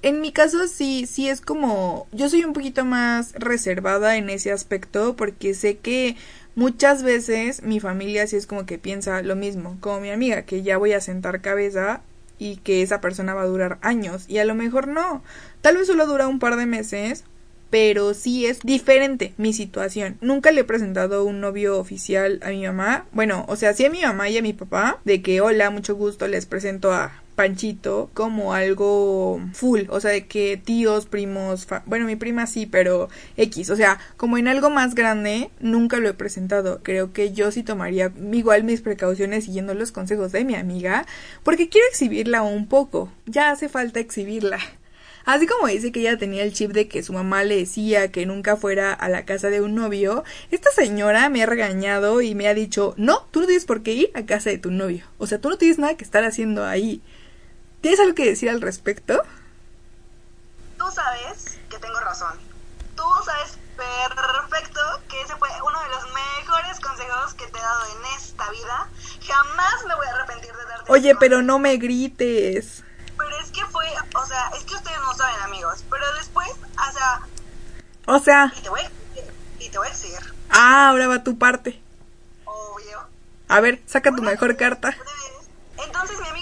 [0.02, 4.50] En mi caso sí, sí es como yo soy un poquito más reservada en ese
[4.50, 6.16] aspecto porque sé que
[6.54, 10.62] muchas veces mi familia sí es como que piensa lo mismo, como mi amiga, que
[10.62, 12.02] ya voy a sentar cabeza
[12.38, 15.22] y que esa persona va a durar años y a lo mejor no,
[15.60, 17.24] tal vez solo dura un par de meses,
[17.70, 20.18] pero sí es diferente mi situación.
[20.20, 23.06] Nunca le he presentado un novio oficial a mi mamá.
[23.12, 25.94] Bueno, o sea, sí a mi mamá y a mi papá, de que hola, mucho
[25.94, 32.04] gusto, les presento a Panchito como algo full, o sea, de que tíos, primos, bueno,
[32.04, 36.12] mi prima sí, pero X, o sea, como en algo más grande, nunca lo he
[36.12, 36.80] presentado.
[36.82, 41.06] Creo que yo sí tomaría igual mis precauciones siguiendo los consejos de mi amiga,
[41.42, 43.10] porque quiero exhibirla un poco.
[43.24, 44.58] Ya hace falta exhibirla.
[45.24, 48.26] Así como dice que ella tenía el chip de que su mamá le decía que
[48.26, 52.48] nunca fuera a la casa de un novio, esta señora me ha regañado y me
[52.48, 55.06] ha dicho, no, tú no tienes por qué ir a casa de tu novio.
[55.16, 57.00] O sea, tú no tienes nada que estar haciendo ahí.
[57.80, 59.22] ¿Tienes algo que decir al respecto?
[60.78, 62.38] Tú sabes que tengo razón.
[62.94, 67.80] Tú sabes perfecto que ese fue uno de los mejores consejos que te he dado
[67.86, 68.88] en esta vida.
[69.26, 70.92] Jamás me voy a arrepentir de darte.
[70.92, 72.84] Oye, pero no me grites.
[73.16, 75.84] Pero es que fue, o sea, es que ustedes no saben, amigos.
[75.90, 77.20] Pero después, o sea.
[78.06, 78.52] O sea.
[78.56, 78.80] Y te voy,
[79.58, 80.18] y te voy a decir.
[80.50, 81.80] Ah, ahora va tu parte.
[82.44, 83.06] Obvio.
[83.48, 84.96] A ver, saca tu mejor carta.
[85.78, 86.39] Entonces mi amiga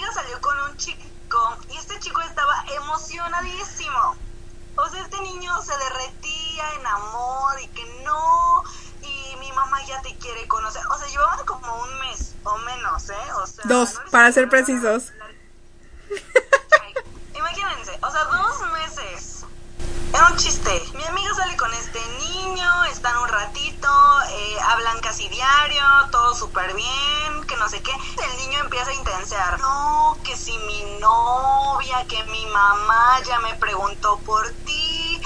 [2.99, 4.17] emocionadísimo.
[4.77, 8.63] O sea, este niño se derretía en amor y que no,
[9.03, 10.83] y mi mamá ya te quiere conocer.
[10.91, 13.33] O sea, llevaban como un mes o menos, ¿eh?
[13.43, 15.13] O sea, dos, para ser precisos.
[17.35, 19.38] imagínense, o sea, dos meses.
[20.11, 20.83] Era un chiste.
[20.95, 23.89] Mi amiga sale con este niño, están un ratito,
[24.31, 27.93] eh, hablan casi diario, todo súper bien, que no sé qué.
[27.93, 29.61] El niño empieza a intensear.
[29.61, 35.21] No, que si mi novia, que mi mamá ya me preguntó por ti,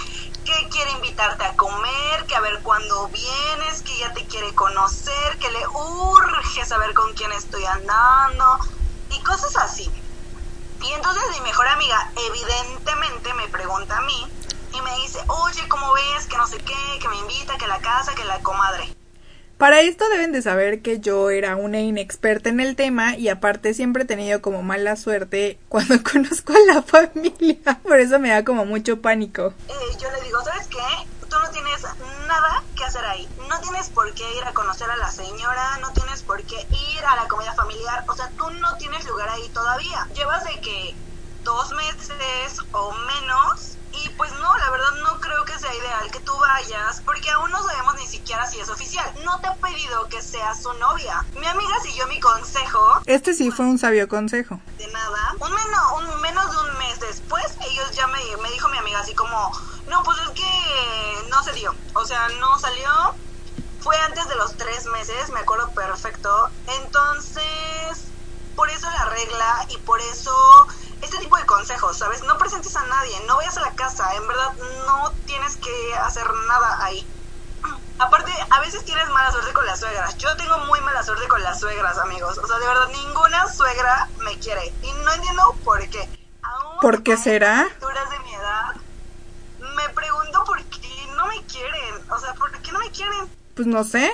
[0.45, 5.39] que quiere invitarte a comer, que a ver cuándo vienes, que ya te quiere conocer,
[5.39, 8.59] que le urge saber con quién estoy andando
[9.11, 9.89] y cosas así.
[10.83, 14.27] Y entonces mi mejor amiga evidentemente me pregunta a mí
[14.75, 16.27] y me dice, oye, ¿cómo ves?
[16.27, 18.85] Que no sé qué, que me invita, que la casa, que la comadre.
[19.63, 23.75] Para esto deben de saber que yo era una inexperta en el tema y aparte
[23.75, 27.81] siempre he tenido como mala suerte cuando conozco a la familia.
[27.85, 29.55] Por eso me da como mucho pánico.
[29.69, 30.79] Eh, yo le digo, ¿sabes qué?
[31.29, 31.81] Tú no tienes
[32.27, 33.29] nada que hacer ahí.
[33.49, 37.05] No tienes por qué ir a conocer a la señora, no tienes por qué ir
[37.07, 38.05] a la comida familiar.
[38.09, 40.09] O sea, tú no tienes lugar ahí todavía.
[40.15, 40.95] Llevas de que
[41.45, 46.21] dos meses o menos y pues no, la verdad no creo que sea ideal que
[46.21, 49.13] tú vayas porque aún no sabemos ni siquiera si es oficial.
[49.23, 51.25] No te he pedido que seas su novia.
[51.37, 53.03] Mi amiga siguió mi consejo.
[53.05, 54.61] Este sí fue un sabio consejo.
[54.79, 55.35] De nada.
[55.41, 59.01] Un, menos, un menos de un mes después, ellos ya me, me dijo mi amiga
[59.01, 59.53] así como,
[59.89, 61.75] no, pues es que no se dio.
[61.95, 63.15] O sea, no salió.
[63.81, 66.49] Fue antes de los tres meses, me acuerdo perfecto.
[66.81, 67.43] Entonces,
[68.55, 70.69] por eso la regla y por eso
[71.03, 72.23] este tipo de consejos, ¿sabes?
[72.25, 74.53] No presentes a nadie, no vayas a la casa, en verdad
[74.87, 77.07] no tienes que hacer nada ahí.
[77.99, 80.17] Aparte, a veces tienes mala suerte con las suegras.
[80.19, 82.39] Yo tengo muy mala suerte con las suegras, amigos.
[82.39, 84.73] O sea, de verdad, ninguna suegra me quiere.
[84.83, 86.09] Y no entiendo por qué.
[86.81, 87.69] ¿Por qué será?
[87.81, 88.75] de mi edad,
[89.77, 92.11] me pregunto por qué no me quieren.
[92.11, 93.31] O sea, ¿por qué no me quieren?
[93.55, 94.13] Pues no sé.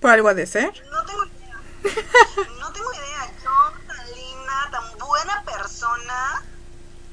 [0.00, 0.72] Por algo de ser.
[0.92, 1.58] No tengo idea.
[3.44, 3.50] Yo
[3.86, 6.42] tan linda, tan buena persona.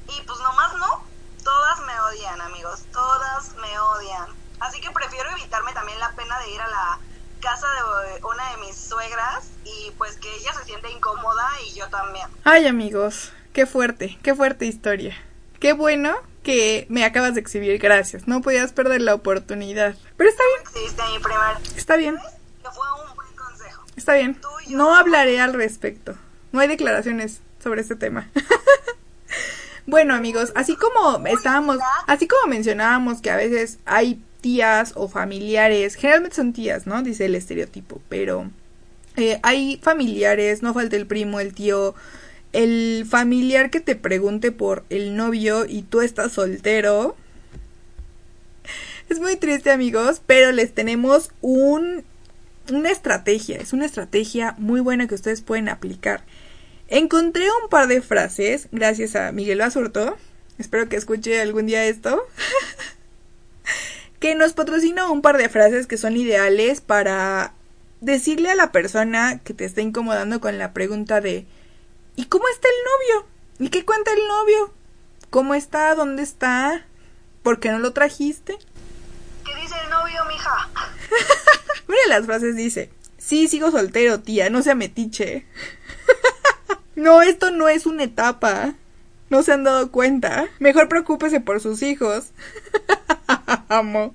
[0.08, 1.04] Y pues nomás no.
[1.44, 2.84] Todas me odian, amigos.
[2.92, 4.28] Todas me odian.
[4.60, 6.98] Así que prefiero evitarme también la pena de ir a la
[7.40, 11.88] casa de una de mis suegras y pues que ella se siente incómoda y yo
[11.88, 12.26] también.
[12.44, 13.32] Ay, amigos.
[13.52, 15.16] Qué fuerte, qué fuerte historia.
[15.60, 18.28] Qué bueno que me acabas de exhibir, gracias.
[18.28, 19.96] No podías perder la oportunidad.
[20.16, 20.86] Pero está bien.
[21.76, 22.18] Está bien.
[22.18, 23.84] fue un buen consejo.
[23.96, 24.40] Está bien.
[24.68, 26.14] No hablaré al respecto.
[26.52, 28.30] No hay declaraciones sobre este tema.
[29.86, 35.94] bueno, amigos, así como estábamos, así como mencionábamos que a veces hay tías o familiares,
[35.94, 37.02] generalmente son tías, ¿no?
[37.02, 38.50] Dice el estereotipo, pero
[39.16, 41.94] eh, hay familiares, no falta el primo, el tío,
[42.52, 47.16] el familiar que te pregunte por el novio y tú estás soltero.
[49.08, 52.04] Es muy triste amigos, pero les tenemos un
[52.72, 56.22] una estrategia, es una estrategia muy buena que ustedes pueden aplicar.
[56.88, 60.16] Encontré un par de frases gracias a Miguel Basurto,
[60.56, 62.24] espero que escuche algún día esto,
[64.20, 67.54] que nos patrocina un par de frases que son ideales para
[68.00, 71.44] decirle a la persona que te está incomodando con la pregunta de
[72.14, 73.28] ¿y cómo está el novio?
[73.58, 74.72] ¿Y qué cuenta el novio?
[75.30, 75.92] ¿Cómo está?
[75.96, 76.86] ¿Dónde está?
[77.42, 78.58] ¿Por qué no lo trajiste?
[79.44, 80.68] ¿Qué dice el novio, mija?
[81.88, 85.46] Mira las frases dice, sí, sigo soltero, tía, no sea metiche.
[86.96, 88.74] No, esto no es una etapa.
[89.28, 90.46] No se han dado cuenta.
[90.58, 92.30] Mejor preocúpese por sus hijos.
[93.68, 94.14] Amo.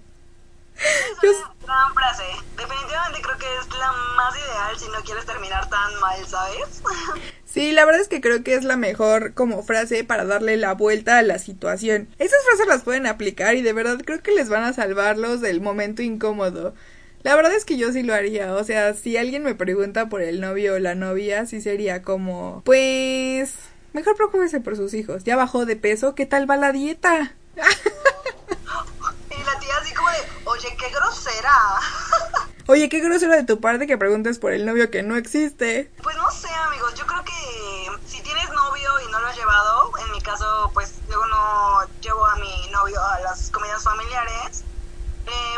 [1.21, 2.23] Es una gran frase.
[2.57, 6.81] Definitivamente creo que es la más ideal si no quieres terminar tan mal, ¿sabes?
[7.51, 10.73] Sí, la verdad es que creo que es la mejor como frase para darle la
[10.73, 12.07] vuelta a la situación.
[12.17, 15.59] Esas frases las pueden aplicar y de verdad creo que les van a salvarlos del
[15.59, 16.73] momento incómodo.
[17.23, 20.21] La verdad es que yo sí lo haría, o sea, si alguien me pregunta por
[20.21, 23.53] el novio o la novia, sí sería como, pues,
[23.93, 25.23] mejor preocúpese por sus hijos.
[25.23, 27.35] Ya bajó de peso, ¿qué tal va la dieta?
[27.55, 31.53] y la tía así como de, oye, qué grosera.
[32.67, 35.91] Oye, qué grosero de tu parte que preguntes por el novio que no existe.
[36.01, 39.91] Pues no sé, amigos, yo creo que si tienes novio y no lo has llevado,
[40.05, 44.63] en mi caso, pues luego no llevo a mi novio a las comidas familiares,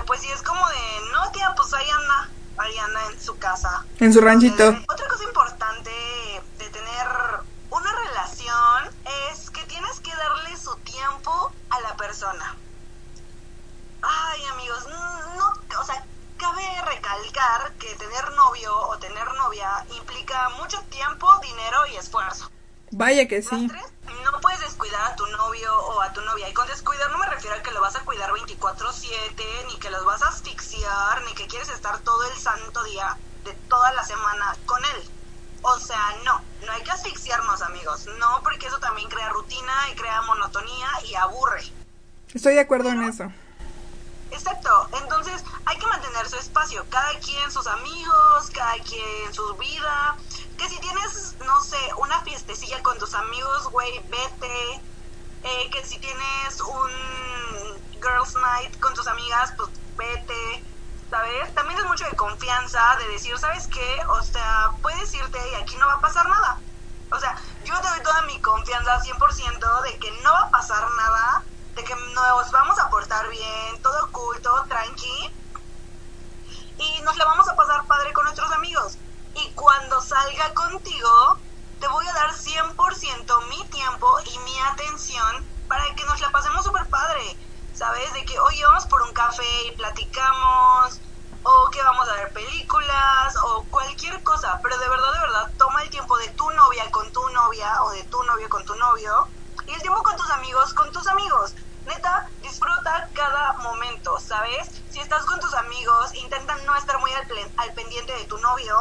[0.06, 3.86] pues sí es como de, no, tía, pues ahí anda, ahí anda en su casa.
[4.00, 4.70] En su ranchito.
[4.70, 5.92] Eh, otra cosa importante
[6.58, 7.08] de tener
[7.70, 8.96] una relación
[9.32, 12.56] es que tienes que darle su tiempo a la persona.
[14.02, 14.86] Ay, amigos,
[15.38, 16.06] no, o sea,
[16.38, 22.50] cabe recalcar que tener novio o tener novia implica mucho tiempo, dinero y esfuerzo.
[22.92, 23.70] Vaya que sí.
[25.04, 26.50] A tu novio o a tu novia.
[26.50, 29.90] Y con descuidar no me refiero a que lo vas a cuidar 24/7, ni que
[29.90, 34.04] los vas a asfixiar, ni que quieres estar todo el santo día de toda la
[34.04, 35.10] semana con él.
[35.62, 38.06] O sea, no, no hay que asfixiarnos amigos.
[38.20, 41.64] No, porque eso también crea rutina y crea monotonía y aburre.
[42.34, 43.32] Estoy de acuerdo en eso.
[44.32, 50.18] Exacto, entonces hay que mantener su espacio, cada quien sus amigos, cada quien su vida.
[50.58, 54.82] Que si tienes, no sé, una fiestecilla con tus amigos, güey, vete.
[55.44, 56.92] Eh, que si tienes un
[58.02, 60.64] girls night con tus amigas, pues vete.
[61.10, 61.54] ¿Sabes?
[61.54, 64.02] También es mucho de confianza, de decir, ¿sabes qué?
[64.10, 66.60] O sea, puedes irte y aquí no va a pasar nada.
[67.12, 70.90] O sea, yo te doy toda mi confianza 100% de que no va a pasar
[70.98, 71.44] nada
[71.76, 75.32] de que nos vamos a portar bien, todo cool, todo tranqui.
[76.78, 78.98] Y nos la vamos a pasar padre con nuestros amigos.
[79.36, 81.38] Y cuando salga contigo,
[81.84, 86.64] te voy a dar 100% mi tiempo y mi atención para que nos la pasemos
[86.64, 87.38] súper padre.
[87.74, 88.14] ¿Sabes?
[88.14, 91.02] De que, oye, vamos por un café y platicamos,
[91.44, 94.58] o que vamos a ver películas, o cualquier cosa.
[94.64, 97.90] Pero de verdad, de verdad, toma el tiempo de tu novia con tu novia, o
[97.92, 99.28] de tu novio con tu novio,
[99.68, 101.54] y el tiempo con tus amigos, con tus amigos.
[101.86, 104.70] Neta, disfruta cada momento, ¿sabes?
[104.90, 108.78] Si estás con tus amigos, intenta no estar muy al, pendiente de tu novio.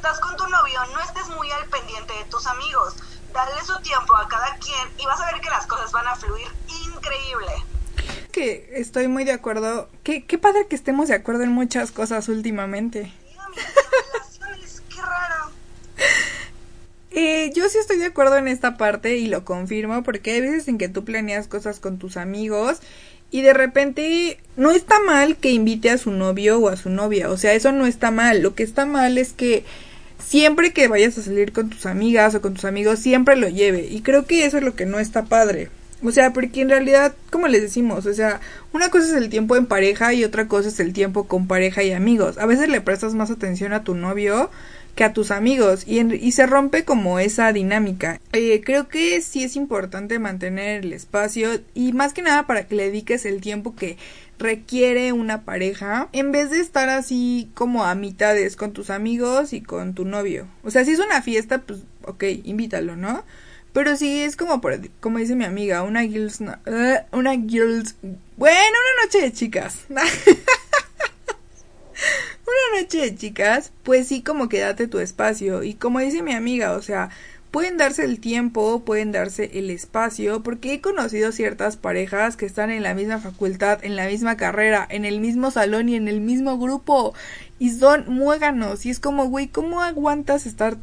[0.00, 2.94] Estás con tu novio, no estés muy al pendiente de tus amigos.
[3.34, 6.16] Dale su tiempo a cada quien y vas a ver que las cosas van a
[6.16, 6.46] fluir
[6.86, 7.52] increíble.
[8.32, 9.90] Que estoy muy de acuerdo.
[10.02, 13.12] Qué, qué padre que estemos de acuerdo en muchas cosas últimamente.
[13.28, 13.62] Sí, amiga,
[14.14, 15.50] relaciones, qué raro.
[17.10, 20.66] Eh, yo sí estoy de acuerdo en esta parte y lo confirmo porque hay veces
[20.68, 22.80] en que tú planeas cosas con tus amigos
[23.30, 27.30] y de repente no está mal que invite a su novio o a su novia,
[27.30, 29.64] o sea, eso no está mal, lo que está mal es que
[30.20, 33.86] siempre que vayas a salir con tus amigas o con tus amigos siempre lo lleve
[33.90, 35.68] y creo que eso es lo que no está padre.
[36.02, 38.40] O sea, porque en realidad, como les decimos, o sea,
[38.72, 41.82] una cosa es el tiempo en pareja y otra cosa es el tiempo con pareja
[41.82, 42.38] y amigos.
[42.38, 44.50] A veces le prestas más atención a tu novio
[44.94, 48.20] que a tus amigos y, en, y se rompe como esa dinámica.
[48.32, 52.74] Eh, creo que sí es importante mantener el espacio y más que nada para que
[52.74, 53.98] le dediques el tiempo que
[54.40, 59.60] requiere una pareja en vez de estar así como a mitades con tus amigos y
[59.60, 60.48] con tu novio.
[60.64, 63.22] O sea, si es una fiesta, pues ok, invítalo, ¿no?
[63.72, 67.94] Pero sí es como por, como dice mi amiga, una girls, uh, una girls,
[68.36, 69.80] bueno, una noche de chicas.
[69.90, 70.00] una
[72.80, 75.62] noche de chicas, pues sí como que date tu espacio.
[75.62, 77.10] Y como dice mi amiga, o sea,
[77.50, 82.70] pueden darse el tiempo, pueden darse el espacio, porque he conocido ciertas parejas que están
[82.70, 86.20] en la misma facultad, en la misma carrera, en el mismo salón y en el
[86.20, 87.14] mismo grupo,
[87.58, 90.76] y son muéganos, y es como, güey, ¿cómo aguantas estar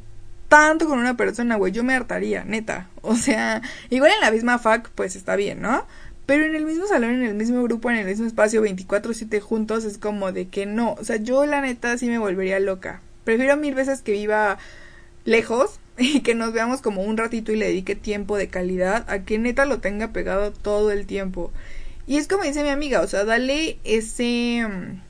[0.49, 1.71] tanto con una persona, güey?
[1.71, 2.89] Yo me hartaría, neta.
[3.01, 5.85] O sea, igual en la misma fac, pues está bien, ¿no?
[6.27, 9.85] pero en el mismo salón, en el mismo grupo, en el mismo espacio, 24/7 juntos,
[9.85, 13.01] es como de que no, o sea, yo la neta sí me volvería loca.
[13.23, 14.57] Prefiero mil veces que viva
[15.23, 19.23] lejos y que nos veamos como un ratito y le dedique tiempo de calidad a
[19.23, 21.51] que neta lo tenga pegado todo el tiempo.
[22.05, 24.65] Y es como dice mi amiga, o sea, dale ese...
[24.67, 25.01] Mm,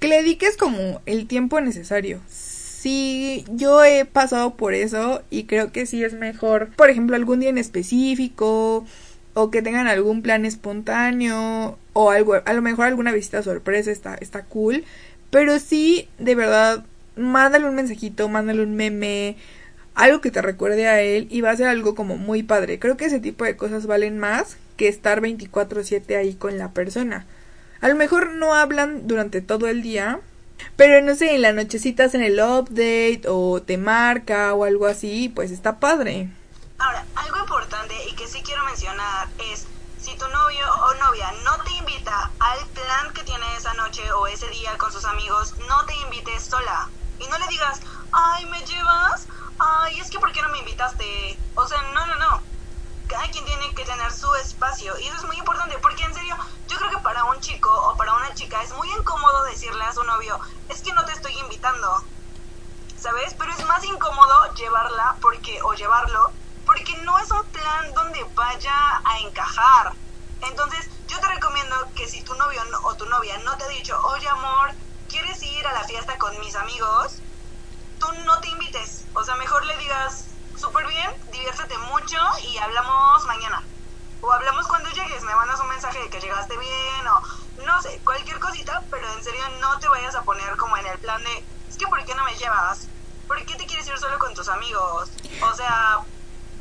[0.00, 2.20] que le dediques como el tiempo necesario.
[2.28, 7.40] Sí, yo he pasado por eso y creo que sí es mejor, por ejemplo, algún
[7.40, 8.86] día en específico
[9.34, 14.14] o que tengan algún plan espontáneo o algo, a lo mejor alguna visita sorpresa está,
[14.14, 14.84] está cool,
[15.30, 16.84] pero sí, de verdad,
[17.16, 19.36] mándale un mensajito, mándale un meme,
[19.94, 22.78] algo que te recuerde a él y va a ser algo como muy padre.
[22.78, 27.26] Creo que ese tipo de cosas valen más que estar 24/7 ahí con la persona.
[27.80, 30.20] A lo mejor no hablan durante todo el día,
[30.76, 35.30] pero no sé, en la nochecitas en el update o te marca o algo así,
[35.34, 36.28] pues está padre.
[36.78, 39.66] Ahora, algo importante y que sí quiero mencionar es,
[40.00, 44.26] si tu novio o novia no te invita al plan que tiene esa noche o
[44.26, 46.88] ese día con sus amigos, no te invites sola.
[47.20, 47.80] Y no le digas,
[48.12, 49.26] ay, ¿me llevas?
[49.58, 51.38] Ay, es que ¿por qué no me invitaste?
[51.54, 52.42] O sea, no, no, no.
[53.08, 54.98] Cada quien tiene que tener su espacio.
[54.98, 56.36] Y eso es muy importante, porque en serio,
[56.68, 59.92] yo creo que para un chico o para una chica es muy incómodo decirle a
[59.92, 62.04] su novio, es que no te estoy invitando.
[62.98, 63.34] ¿Sabes?
[63.38, 66.32] Pero es más incómodo llevarla porque, o llevarlo
[66.66, 69.92] porque no es un plan donde vaya a encajar.
[70.42, 74.00] Entonces, yo te recomiendo que si tu novio o tu novia no te ha dicho,
[74.04, 74.79] oye amor, ¿quieres
[75.60, 77.18] ir a la fiesta con mis amigos?
[77.98, 79.04] Tú no te invites.
[79.14, 80.24] O sea, mejor le digas,
[80.56, 83.62] súper bien, diviértete mucho y hablamos mañana.
[84.22, 87.22] O hablamos cuando llegues, me mandas un mensaje de que llegaste bien o
[87.64, 90.98] no sé, cualquier cosita, pero en serio no te vayas a poner como en el
[90.98, 92.88] plan de, es que ¿por qué no me llevas?
[93.26, 95.10] ¿Por qué te quieres ir solo con tus amigos?
[95.42, 96.00] O sea,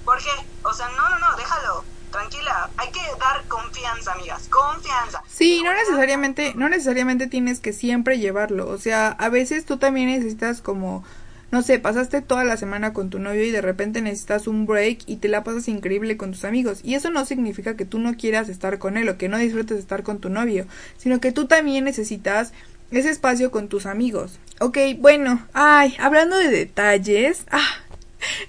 [0.10, 0.32] ¿Por qué?
[0.64, 1.84] O sea, no, no, no, déjalo.
[2.12, 5.19] Tranquila, hay que dar confianza, amigas, confianza.
[5.40, 8.68] Sí, no necesariamente, no necesariamente tienes que siempre llevarlo.
[8.68, 11.06] O sea, a veces tú también necesitas como
[11.50, 15.00] no sé, pasaste toda la semana con tu novio y de repente necesitas un break
[15.08, 16.82] y te la pasas increíble con tus amigos.
[16.84, 19.78] Y eso no significa que tú no quieras estar con él o que no disfrutes
[19.78, 20.68] de estar con tu novio,
[20.98, 22.52] sino que tú también necesitas
[22.92, 24.40] ese espacio con tus amigos.
[24.60, 27.80] Ok, bueno, ay, hablando de detalles, ah,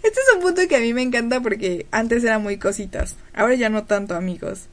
[0.02, 3.54] este es un punto que a mí me encanta porque antes era muy cositas, ahora
[3.54, 4.68] ya no tanto amigos.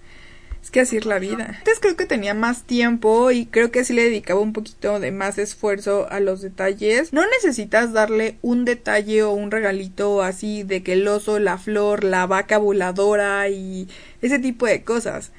[0.67, 1.55] Es que así es la vida.
[1.59, 5.13] Antes creo que tenía más tiempo y creo que así le dedicaba un poquito de
[5.13, 7.13] más esfuerzo a los detalles.
[7.13, 12.03] No necesitas darle un detalle o un regalito así de que el oso, la flor,
[12.03, 13.87] la vaca voladora y
[14.21, 15.31] ese tipo de cosas.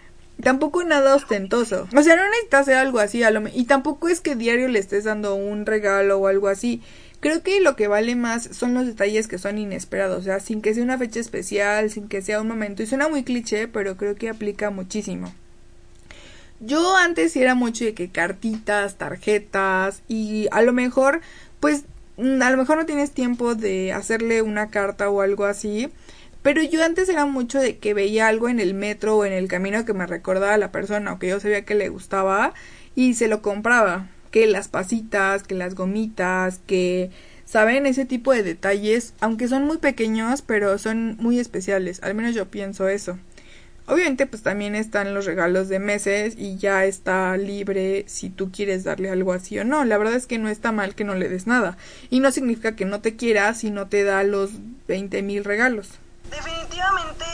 [0.43, 1.89] Tampoco nada ostentoso.
[1.95, 4.79] O sea, no necesitas hacer algo así a lo y tampoco es que diario le
[4.79, 6.81] estés dando un regalo o algo así.
[7.21, 10.63] Creo que lo que vale más son los detalles que son inesperados, o sea, sin
[10.63, 12.83] que sea una fecha especial, sin que sea un momento.
[12.83, 15.33] Y suena muy cliché, pero creo que aplica muchísimo.
[16.61, 21.21] Yo antes era mucho de que cartitas, tarjetas y a lo mejor,
[21.61, 21.85] pues,
[22.17, 25.89] mm, a lo mejor no tienes tiempo de hacerle una carta o algo así.
[26.43, 29.49] Pero yo antes era mucho de que veía algo en el metro o en el
[29.49, 32.55] camino que me recordaba a la persona o que yo sabía que le gustaba
[32.95, 37.11] y se lo compraba que las pasitas, que las gomitas, que
[37.45, 42.35] saben ese tipo de detalles, aunque son muy pequeños, pero son muy especiales, al menos
[42.35, 43.19] yo pienso eso.
[43.89, 48.85] Obviamente pues también están los regalos de meses y ya está libre si tú quieres
[48.85, 49.83] darle algo así o no.
[49.87, 51.79] La verdad es que no está mal que no le des nada.
[52.11, 54.51] Y no significa que no te quiera si no te da los
[54.89, 55.89] 20 mil regalos.
[56.31, 57.25] Definitivamente,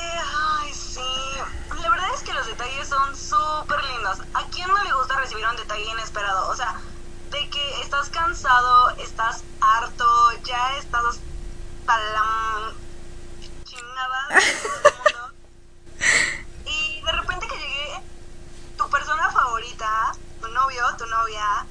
[5.25, 6.49] recibir un detalle inesperado?
[6.51, 6.75] O sea,
[7.31, 10.07] de que estás cansado, estás harto,
[10.45, 11.03] ya estás
[11.81, 12.73] hasta la
[13.65, 15.35] chingada de todo el mundo.
[16.67, 18.03] Y de repente que llegue
[18.77, 21.67] tu persona favorita, tu novio, tu novia,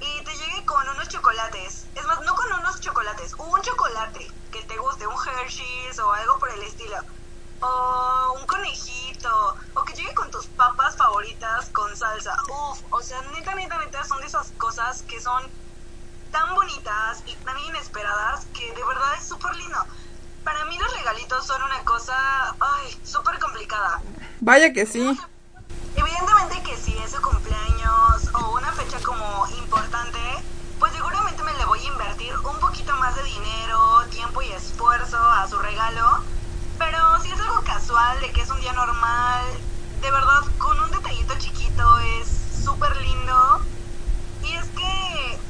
[0.00, 1.86] y te llegue con unos chocolates.
[1.94, 6.38] Es más, no con unos chocolates, un chocolate que te guste, un Hershey's o algo
[6.38, 6.96] por el estilo.
[7.60, 9.07] O un conejito,
[9.74, 12.36] o que llegue con tus papas favoritas con salsa.
[12.48, 15.42] Uf, o sea, neta, neta, neta, son de esas cosas que son
[16.30, 19.78] tan bonitas y tan inesperadas que de verdad es súper lindo.
[20.44, 22.14] Para mí los regalitos son una cosa,
[22.60, 24.00] ay, súper complicada.
[24.40, 25.18] Vaya que sí.
[25.96, 30.18] Evidentemente que si es su cumpleaños o una fecha como importante,
[30.78, 35.18] pues seguramente me le voy a invertir un poquito más de dinero, tiempo y esfuerzo
[35.18, 36.22] a su regalo.
[36.78, 36.98] Pero
[37.48, 39.44] algo casual, de que es un día normal,
[40.02, 42.28] de verdad, con un detallito chiquito es
[42.62, 43.60] súper lindo.
[44.42, 45.40] Y es que,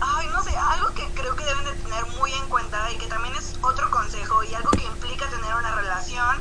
[0.00, 3.06] ay, no sé, algo que creo que deben de tener muy en cuenta y que
[3.06, 6.40] también es otro consejo y algo que implica tener una relación,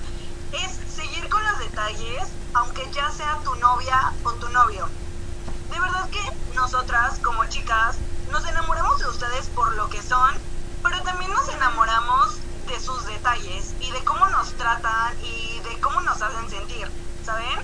[0.54, 4.90] es seguir con los detalles, aunque ya sea tu novia o tu novio.
[5.70, 7.98] De verdad que nosotras, como chicas,
[8.32, 10.34] nos enamoramos de ustedes por lo que son,
[10.82, 16.02] pero también nos enamoramos de sus detalles y de cómo nos tratan y de cómo
[16.02, 16.92] nos hacen sentir,
[17.26, 17.60] ¿saben?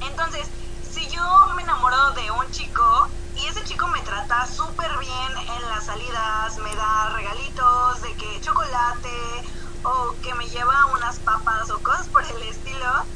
[0.00, 0.48] Entonces,
[0.82, 1.22] si yo
[1.54, 6.58] me enamoro de un chico y ese chico me trata súper bien en las salidas,
[6.58, 9.44] me da regalitos de que chocolate
[9.84, 13.06] o que me lleva unas papas o cosas por el estilo,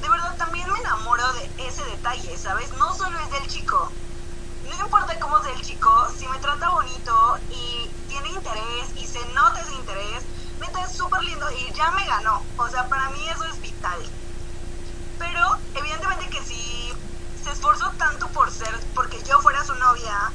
[0.00, 2.72] de verdad también me enamoro de ese detalle, ¿sabes?
[2.78, 3.92] No solo es del chico.
[4.68, 9.24] No importa cómo es del chico, si me trata bonito y tiene interés y se
[9.34, 10.24] nota ese interés,
[10.84, 12.42] es súper lindo y ya me ganó.
[12.56, 13.98] O sea, para mí eso es vital.
[15.18, 15.40] Pero
[15.74, 16.92] evidentemente que si
[17.42, 20.32] se esforzó tanto por ser, porque yo fuera su novia,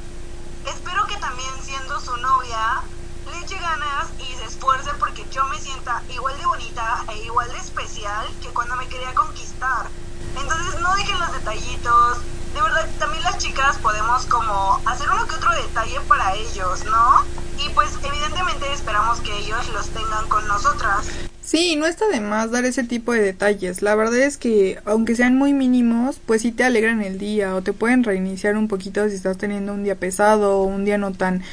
[0.65, 2.83] espero que también siendo su novia
[3.31, 7.51] le eche ganas y se esfuerce porque yo me sienta igual de bonita e igual
[7.51, 9.89] de especial que cuando me quería conquistar.
[10.35, 12.17] Entonces no dejen los detallitos.
[12.53, 17.40] De verdad, también las chicas podemos como hacer uno que otro detalle para ellos, ¿no?
[17.65, 21.07] Y pues evidentemente esperamos que ellos los tengan con nosotras.
[21.41, 23.81] Sí, no está de más dar ese tipo de detalles.
[23.81, 27.61] La verdad es que, aunque sean muy mínimos, pues sí te alegran el día o
[27.61, 31.11] te pueden reiniciar un poquito si estás teniendo un día pesado o un día no
[31.11, 31.43] tan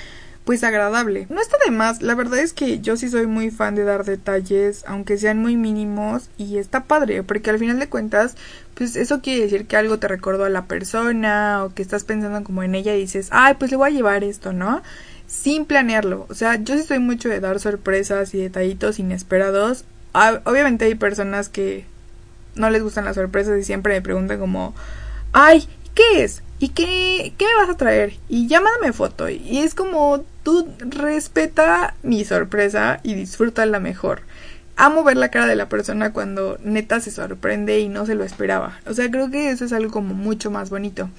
[0.48, 1.26] pues agradable.
[1.28, 4.06] No está de más, la verdad es que yo sí soy muy fan de dar
[4.06, 8.34] detalles, aunque sean muy mínimos, y está padre, porque al final de cuentas,
[8.72, 12.42] pues eso quiere decir que algo te recordó a la persona, o que estás pensando
[12.44, 14.80] como en ella y dices, ay, pues le voy a llevar esto, ¿no?
[15.28, 16.26] Sin planearlo.
[16.28, 19.84] O sea, yo sí soy mucho de dar sorpresas y detallitos inesperados.
[20.44, 21.84] Obviamente hay personas que
[22.56, 24.74] no les gustan las sorpresas y siempre me preguntan como,
[25.32, 26.42] ay, ¿qué es?
[26.58, 28.14] ¿Y qué, qué me vas a traer?
[28.28, 29.28] Y mándame foto.
[29.28, 34.22] Y es como, tú respeta mi sorpresa y disfruta la mejor.
[34.76, 38.24] Amo ver la cara de la persona cuando neta se sorprende y no se lo
[38.24, 38.80] esperaba.
[38.86, 41.10] O sea, creo que eso es algo como mucho más bonito.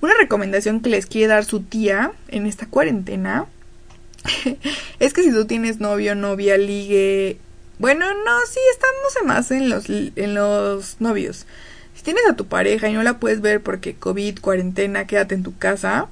[0.00, 3.46] Una recomendación que les quiere dar su tía en esta cuarentena
[4.98, 7.38] es que si tú tienes novio, novia, ligue...
[7.78, 11.46] Bueno, no, sí, estamos más en los, en los novios.
[12.02, 15.58] Tienes a tu pareja y no la puedes ver porque COVID, cuarentena, quédate en tu
[15.58, 16.06] casa,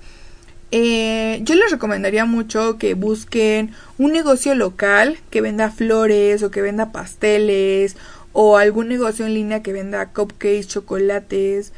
[0.72, 6.62] eh, yo les recomendaría mucho que busquen un negocio local que venda flores o que
[6.62, 7.96] venda pasteles
[8.32, 11.72] o algún negocio en línea que venda cupcakes, chocolates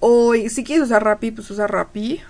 [0.00, 2.20] o si quieres usar Rappi, pues usa Rappi.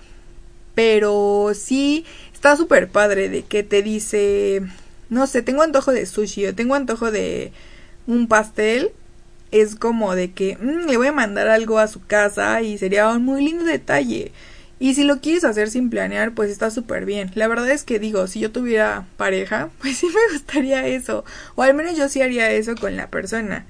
[0.75, 4.61] Pero sí está súper padre de que te dice,
[5.09, 7.51] no sé, tengo antojo de sushi o tengo antojo de
[8.07, 8.91] un pastel
[9.51, 13.09] es como de que mm, le voy a mandar algo a su casa y sería
[13.09, 14.31] un muy lindo detalle.
[14.79, 17.31] Y si lo quieres hacer sin planear, pues está súper bien.
[17.35, 21.25] La verdad es que digo, si yo tuviera pareja, pues sí me gustaría eso.
[21.55, 23.65] O al menos yo sí haría eso con la persona.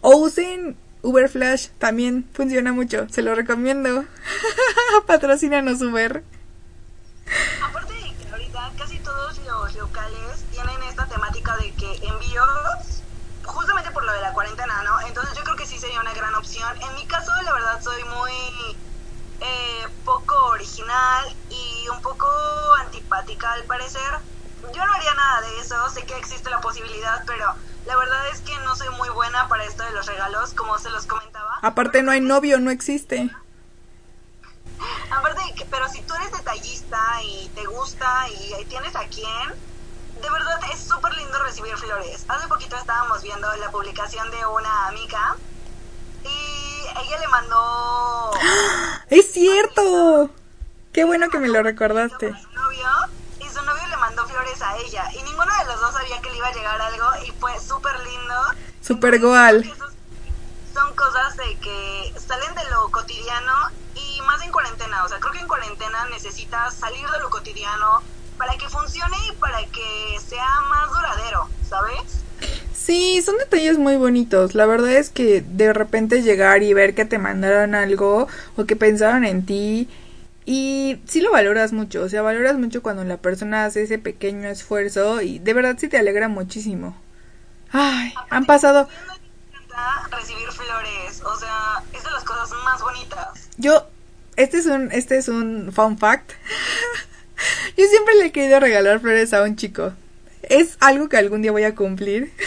[0.00, 3.08] O usen Uber Flash, también funciona mucho.
[3.08, 4.04] Se lo recomiendo.
[5.06, 6.24] Patrocínanos Uber.
[7.62, 13.02] Aparte de que ahorita casi todos los locales tienen esta temática de que envíos
[13.44, 15.00] justamente por lo de la cuarentena, ¿no?
[15.06, 16.70] Entonces yo creo que sí sería una gran opción.
[16.82, 18.32] En mi caso, la verdad, soy muy
[19.40, 22.26] eh, poco original y un poco
[22.80, 24.18] antipática al parecer.
[24.74, 27.54] Yo no haría nada de eso, sé que existe la posibilidad, pero
[27.88, 30.90] la verdad es que no soy muy buena para esto de los regalos, como se
[30.90, 31.58] los comentaba.
[31.62, 33.30] Aparte no hay novio, no existe.
[35.10, 39.48] Aparte, pero si tú eres detallista y te gusta y tienes a quién,
[40.20, 42.26] de verdad es súper lindo recibir flores.
[42.28, 45.36] Hace poquito estábamos viendo la publicación de una amiga
[46.24, 48.32] y ella le mandó...
[49.08, 50.30] ¡Es cierto!
[50.92, 52.32] ¡Qué bueno que me lo recordaste!
[52.52, 52.88] Novio,
[53.40, 53.96] y su novio le
[54.58, 57.06] flores a ella y ninguno de los dos sabía que le iba a llegar algo
[57.26, 58.34] y fue súper lindo.
[58.80, 59.64] Súper goal.
[60.72, 63.52] Son cosas de que salen de lo cotidiano
[63.94, 65.04] y más en cuarentena.
[65.04, 68.02] O sea, creo que en cuarentena necesitas salir de lo cotidiano,
[68.36, 72.22] para que funcione y para que sea más duradero, ¿sabes?
[72.72, 74.54] Sí, son detalles muy bonitos.
[74.54, 78.76] La verdad es que de repente llegar y ver que te mandaron algo o que
[78.76, 79.88] pensaron en ti
[80.50, 84.48] y sí lo valoras mucho, o sea, valoras mucho cuando la persona hace ese pequeño
[84.48, 86.96] esfuerzo y de verdad sí te alegra muchísimo.
[87.70, 88.88] Ay, han pasado...
[90.10, 93.50] recibir flores, o sea, es de las cosas más bonitas.
[93.58, 93.88] Yo,
[94.36, 96.32] este es un, este es un fun fact.
[97.76, 99.92] Yo siempre le he querido regalar flores a un chico.
[100.40, 102.32] Es algo que algún día voy a cumplir.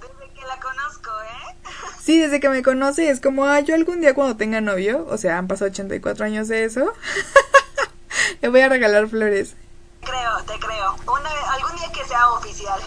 [0.00, 1.56] desde que la conozco, ¿eh?
[2.02, 5.16] Sí, desde que me conoce es como, ah, yo algún día cuando tenga novio, o
[5.18, 6.92] sea, han pasado 84 años de eso,
[8.40, 9.54] le voy a regalar flores.
[10.00, 10.96] Te creo, te creo.
[11.50, 12.80] algún día que sea oficial.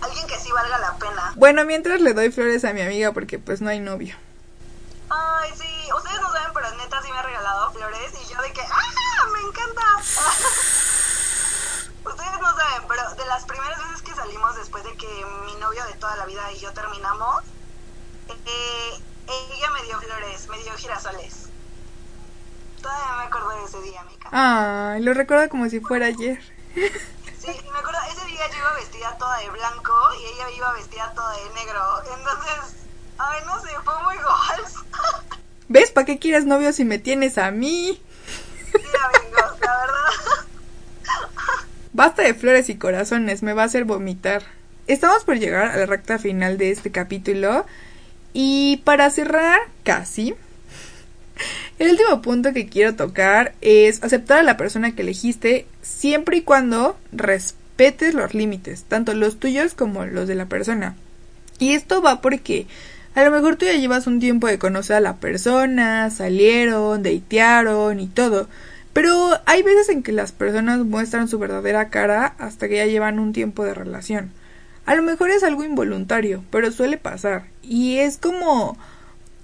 [0.00, 1.32] Alguien que sí valga la pena.
[1.36, 4.16] Bueno, mientras le doy flores a mi amiga porque pues no hay novio.
[5.10, 6.98] Ay, sí, ustedes no saben, pero neta
[8.32, 9.26] yo de que, ¡ah!
[9.32, 9.82] ¡Me encanta!
[12.04, 15.06] Ustedes no saben, pero de las primeras veces que salimos después de que
[15.44, 17.42] mi novio de toda la vida y yo terminamos,
[18.46, 21.48] eh, ella me dio flores, me dio girasoles.
[22.80, 24.28] Todavía me acuerdo de ese día, Mica.
[24.32, 26.40] Ay, lo recuerdo como si fuera ayer.
[26.74, 31.12] Sí, me acuerdo, ese día yo iba vestida toda de blanco y ella iba vestida
[31.14, 31.80] toda de negro.
[32.16, 32.76] Entonces,
[33.18, 34.74] ay, no sé, fue muy goals.
[35.68, 35.90] ¿Ves?
[35.90, 38.02] ¿Para qué quieres novio si me tienes a mí?
[38.74, 40.46] Mira, amigos, la verdad.
[41.92, 44.42] Basta de flores y corazones, me va a hacer vomitar.
[44.86, 47.64] Estamos por llegar a la recta final de este capítulo
[48.32, 50.34] y para cerrar, casi,
[51.78, 56.42] el último punto que quiero tocar es aceptar a la persona que elegiste siempre y
[56.42, 60.96] cuando respetes los límites, tanto los tuyos como los de la persona.
[61.58, 62.66] Y esto va porque
[63.14, 68.00] a lo mejor tú ya llevas un tiempo de conocer a la persona, salieron, datearon
[68.00, 68.48] y todo.
[68.92, 73.18] Pero hay veces en que las personas muestran su verdadera cara hasta que ya llevan
[73.18, 74.30] un tiempo de relación.
[74.84, 77.46] A lo mejor es algo involuntario, pero suele pasar.
[77.62, 78.76] Y es como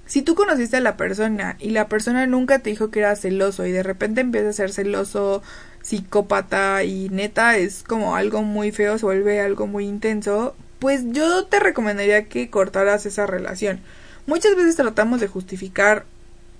[0.09, 3.67] si tú conociste a la persona y la persona nunca te dijo que era celoso
[3.67, 5.43] y de repente empieza a ser celoso,
[5.83, 11.45] psicópata y neta es como algo muy feo, se vuelve algo muy intenso, pues yo
[11.45, 13.81] te recomendaría que cortaras esa relación.
[14.27, 16.07] Muchas veces tratamos de justificar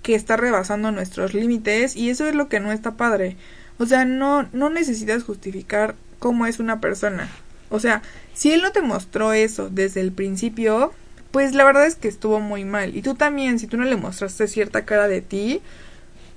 [0.03, 3.35] que está rebasando nuestros límites y eso es lo que no está padre.
[3.79, 7.29] O sea, no, no necesitas justificar cómo es una persona.
[7.69, 8.01] O sea,
[8.33, 10.93] si él no te mostró eso desde el principio,
[11.31, 12.95] pues la verdad es que estuvo muy mal.
[12.95, 15.61] Y tú también, si tú no le mostraste cierta cara de ti,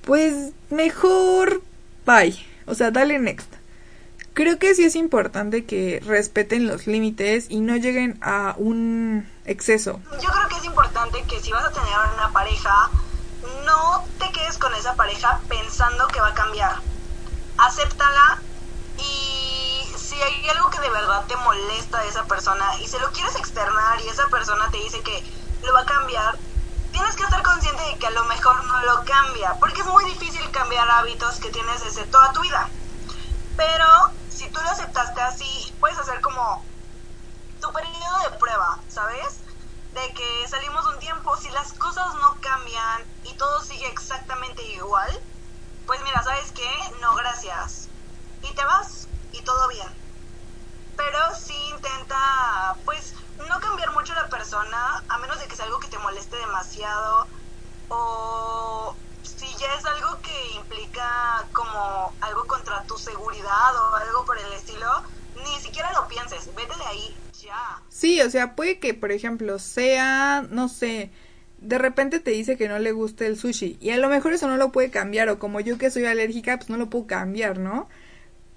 [0.01, 1.61] pues mejor
[2.05, 2.37] bye.
[2.65, 3.51] O sea, dale next.
[4.33, 9.99] Creo que sí es importante que respeten los límites y no lleguen a un exceso.
[10.13, 12.89] Yo creo que es importante que si vas a tener una pareja,
[13.65, 16.73] no te quedes con esa pareja pensando que va a cambiar.
[17.57, 18.22] Acéptala
[20.93, 25.01] verdad te molesta esa persona y se lo quieres externar y esa persona te dice
[25.01, 25.23] que
[25.63, 26.37] lo va a cambiar,
[26.91, 30.05] tienes que estar consciente de que a lo mejor no lo cambia, porque es muy
[30.05, 32.69] difícil cambiar hábitos que tienes desde toda tu vida.
[33.57, 33.85] Pero
[34.29, 36.63] si tú lo aceptaste así, puedes hacer como
[37.59, 39.39] tu periodo de prueba, ¿sabes?
[39.93, 45.19] De que salimos un tiempo, si las cosas no cambian y todo sigue exactamente igual,
[45.85, 46.69] pues mira, ¿sabes qué?
[47.01, 47.89] No, gracias.
[48.43, 50.02] Y te vas y todo bien.
[51.05, 53.13] Pero sí intenta, pues,
[53.49, 57.27] no cambiar mucho la persona, a menos de que sea algo que te moleste demasiado
[57.89, 64.37] o si ya es algo que implica como algo contra tu seguridad o algo por
[64.37, 64.89] el estilo,
[65.35, 67.81] ni siquiera lo pienses, vete de ahí ya.
[67.89, 71.11] Sí, o sea, puede que, por ejemplo, sea, no sé,
[71.57, 74.47] de repente te dice que no le gusta el sushi y a lo mejor eso
[74.47, 77.57] no lo puede cambiar o como yo que soy alérgica, pues no lo puedo cambiar,
[77.57, 77.89] ¿no?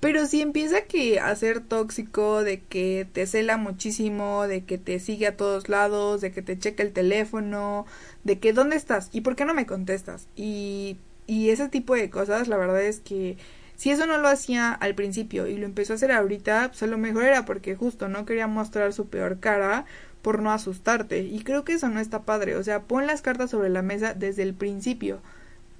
[0.01, 5.01] Pero si empieza que a ser tóxico, de que te cela muchísimo, de que te
[5.01, 7.87] sigue a todos lados, de que te checa el teléfono,
[8.25, 12.11] de que dónde estás y por qué no me contestas y, y ese tipo de
[12.11, 13.37] cosas, la verdad es que
[13.77, 16.87] si eso no lo hacía al principio y lo empezó a hacer ahorita, pues a
[16.87, 19.85] lo mejor era porque justo no quería mostrar su peor cara
[20.23, 21.21] por no asustarte.
[21.21, 22.57] Y creo que eso no está padre.
[22.57, 25.21] O sea, pon las cartas sobre la mesa desde el principio.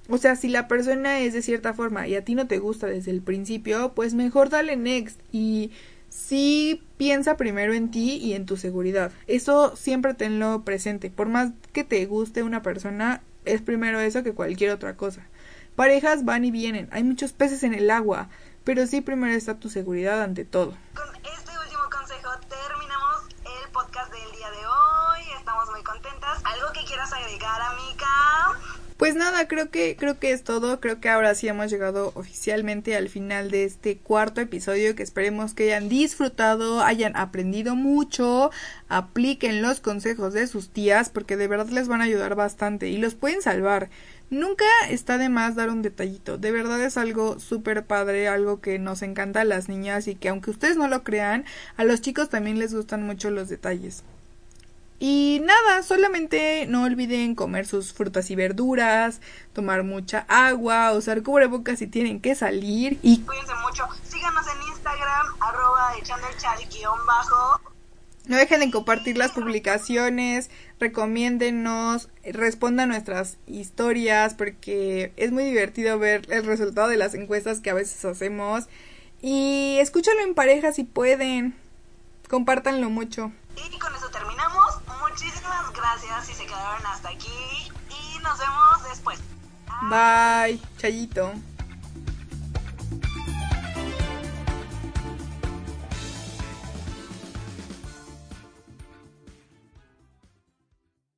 [0.09, 2.87] O sea, si la persona es de cierta forma y a ti no te gusta
[2.87, 5.71] desde el principio, pues mejor dale next y
[6.09, 9.11] sí piensa primero en ti y en tu seguridad.
[9.27, 11.09] Eso siempre tenlo presente.
[11.09, 15.27] Por más que te guste una persona, es primero eso que cualquier otra cosa.
[15.75, 18.29] Parejas van y vienen, hay muchos peces en el agua,
[18.63, 20.73] pero sí primero está tu seguridad ante todo.
[20.95, 25.37] Con este último consejo terminamos el podcast del día de hoy.
[25.37, 26.41] Estamos muy contentas.
[26.43, 28.07] ¿Algo que quieras agregar, amiga?
[28.97, 30.79] Pues nada, creo que creo que es todo.
[30.79, 35.53] Creo que ahora sí hemos llegado oficialmente al final de este cuarto episodio que esperemos
[35.53, 38.49] que hayan disfrutado, hayan aprendido mucho,
[38.89, 42.97] apliquen los consejos de sus tías porque de verdad les van a ayudar bastante y
[42.97, 43.89] los pueden salvar.
[44.31, 46.39] Nunca está de más dar un detallito.
[46.39, 50.29] De verdad es algo súper padre, algo que nos encanta a las niñas y que
[50.29, 51.45] aunque ustedes no lo crean,
[51.77, 54.03] a los chicos también les gustan mucho los detalles.
[54.99, 59.21] Y nada, solamente no olviden comer sus frutas y verduras,
[59.53, 63.87] tomar mucha agua, usar cubrebocas si tienen que salir y Cuídense mucho.
[64.03, 67.61] Síganos en Instagram, arroba echando el chal guion bajo.
[68.25, 76.25] no dejen de compartir las publicaciones, recomiéndenos, respondan nuestras historias porque es muy divertido ver
[76.31, 78.67] el resultado de las encuestas que a veces hacemos
[79.21, 81.55] y escúchalo en pareja si pueden,
[82.29, 83.31] compártanlo mucho.
[83.55, 84.56] Y con eso terminamos.
[85.89, 87.71] Gracias si se quedaron hasta aquí.
[87.89, 89.19] Y nos vemos después.
[89.89, 90.59] Bye.
[90.77, 91.31] Chayito.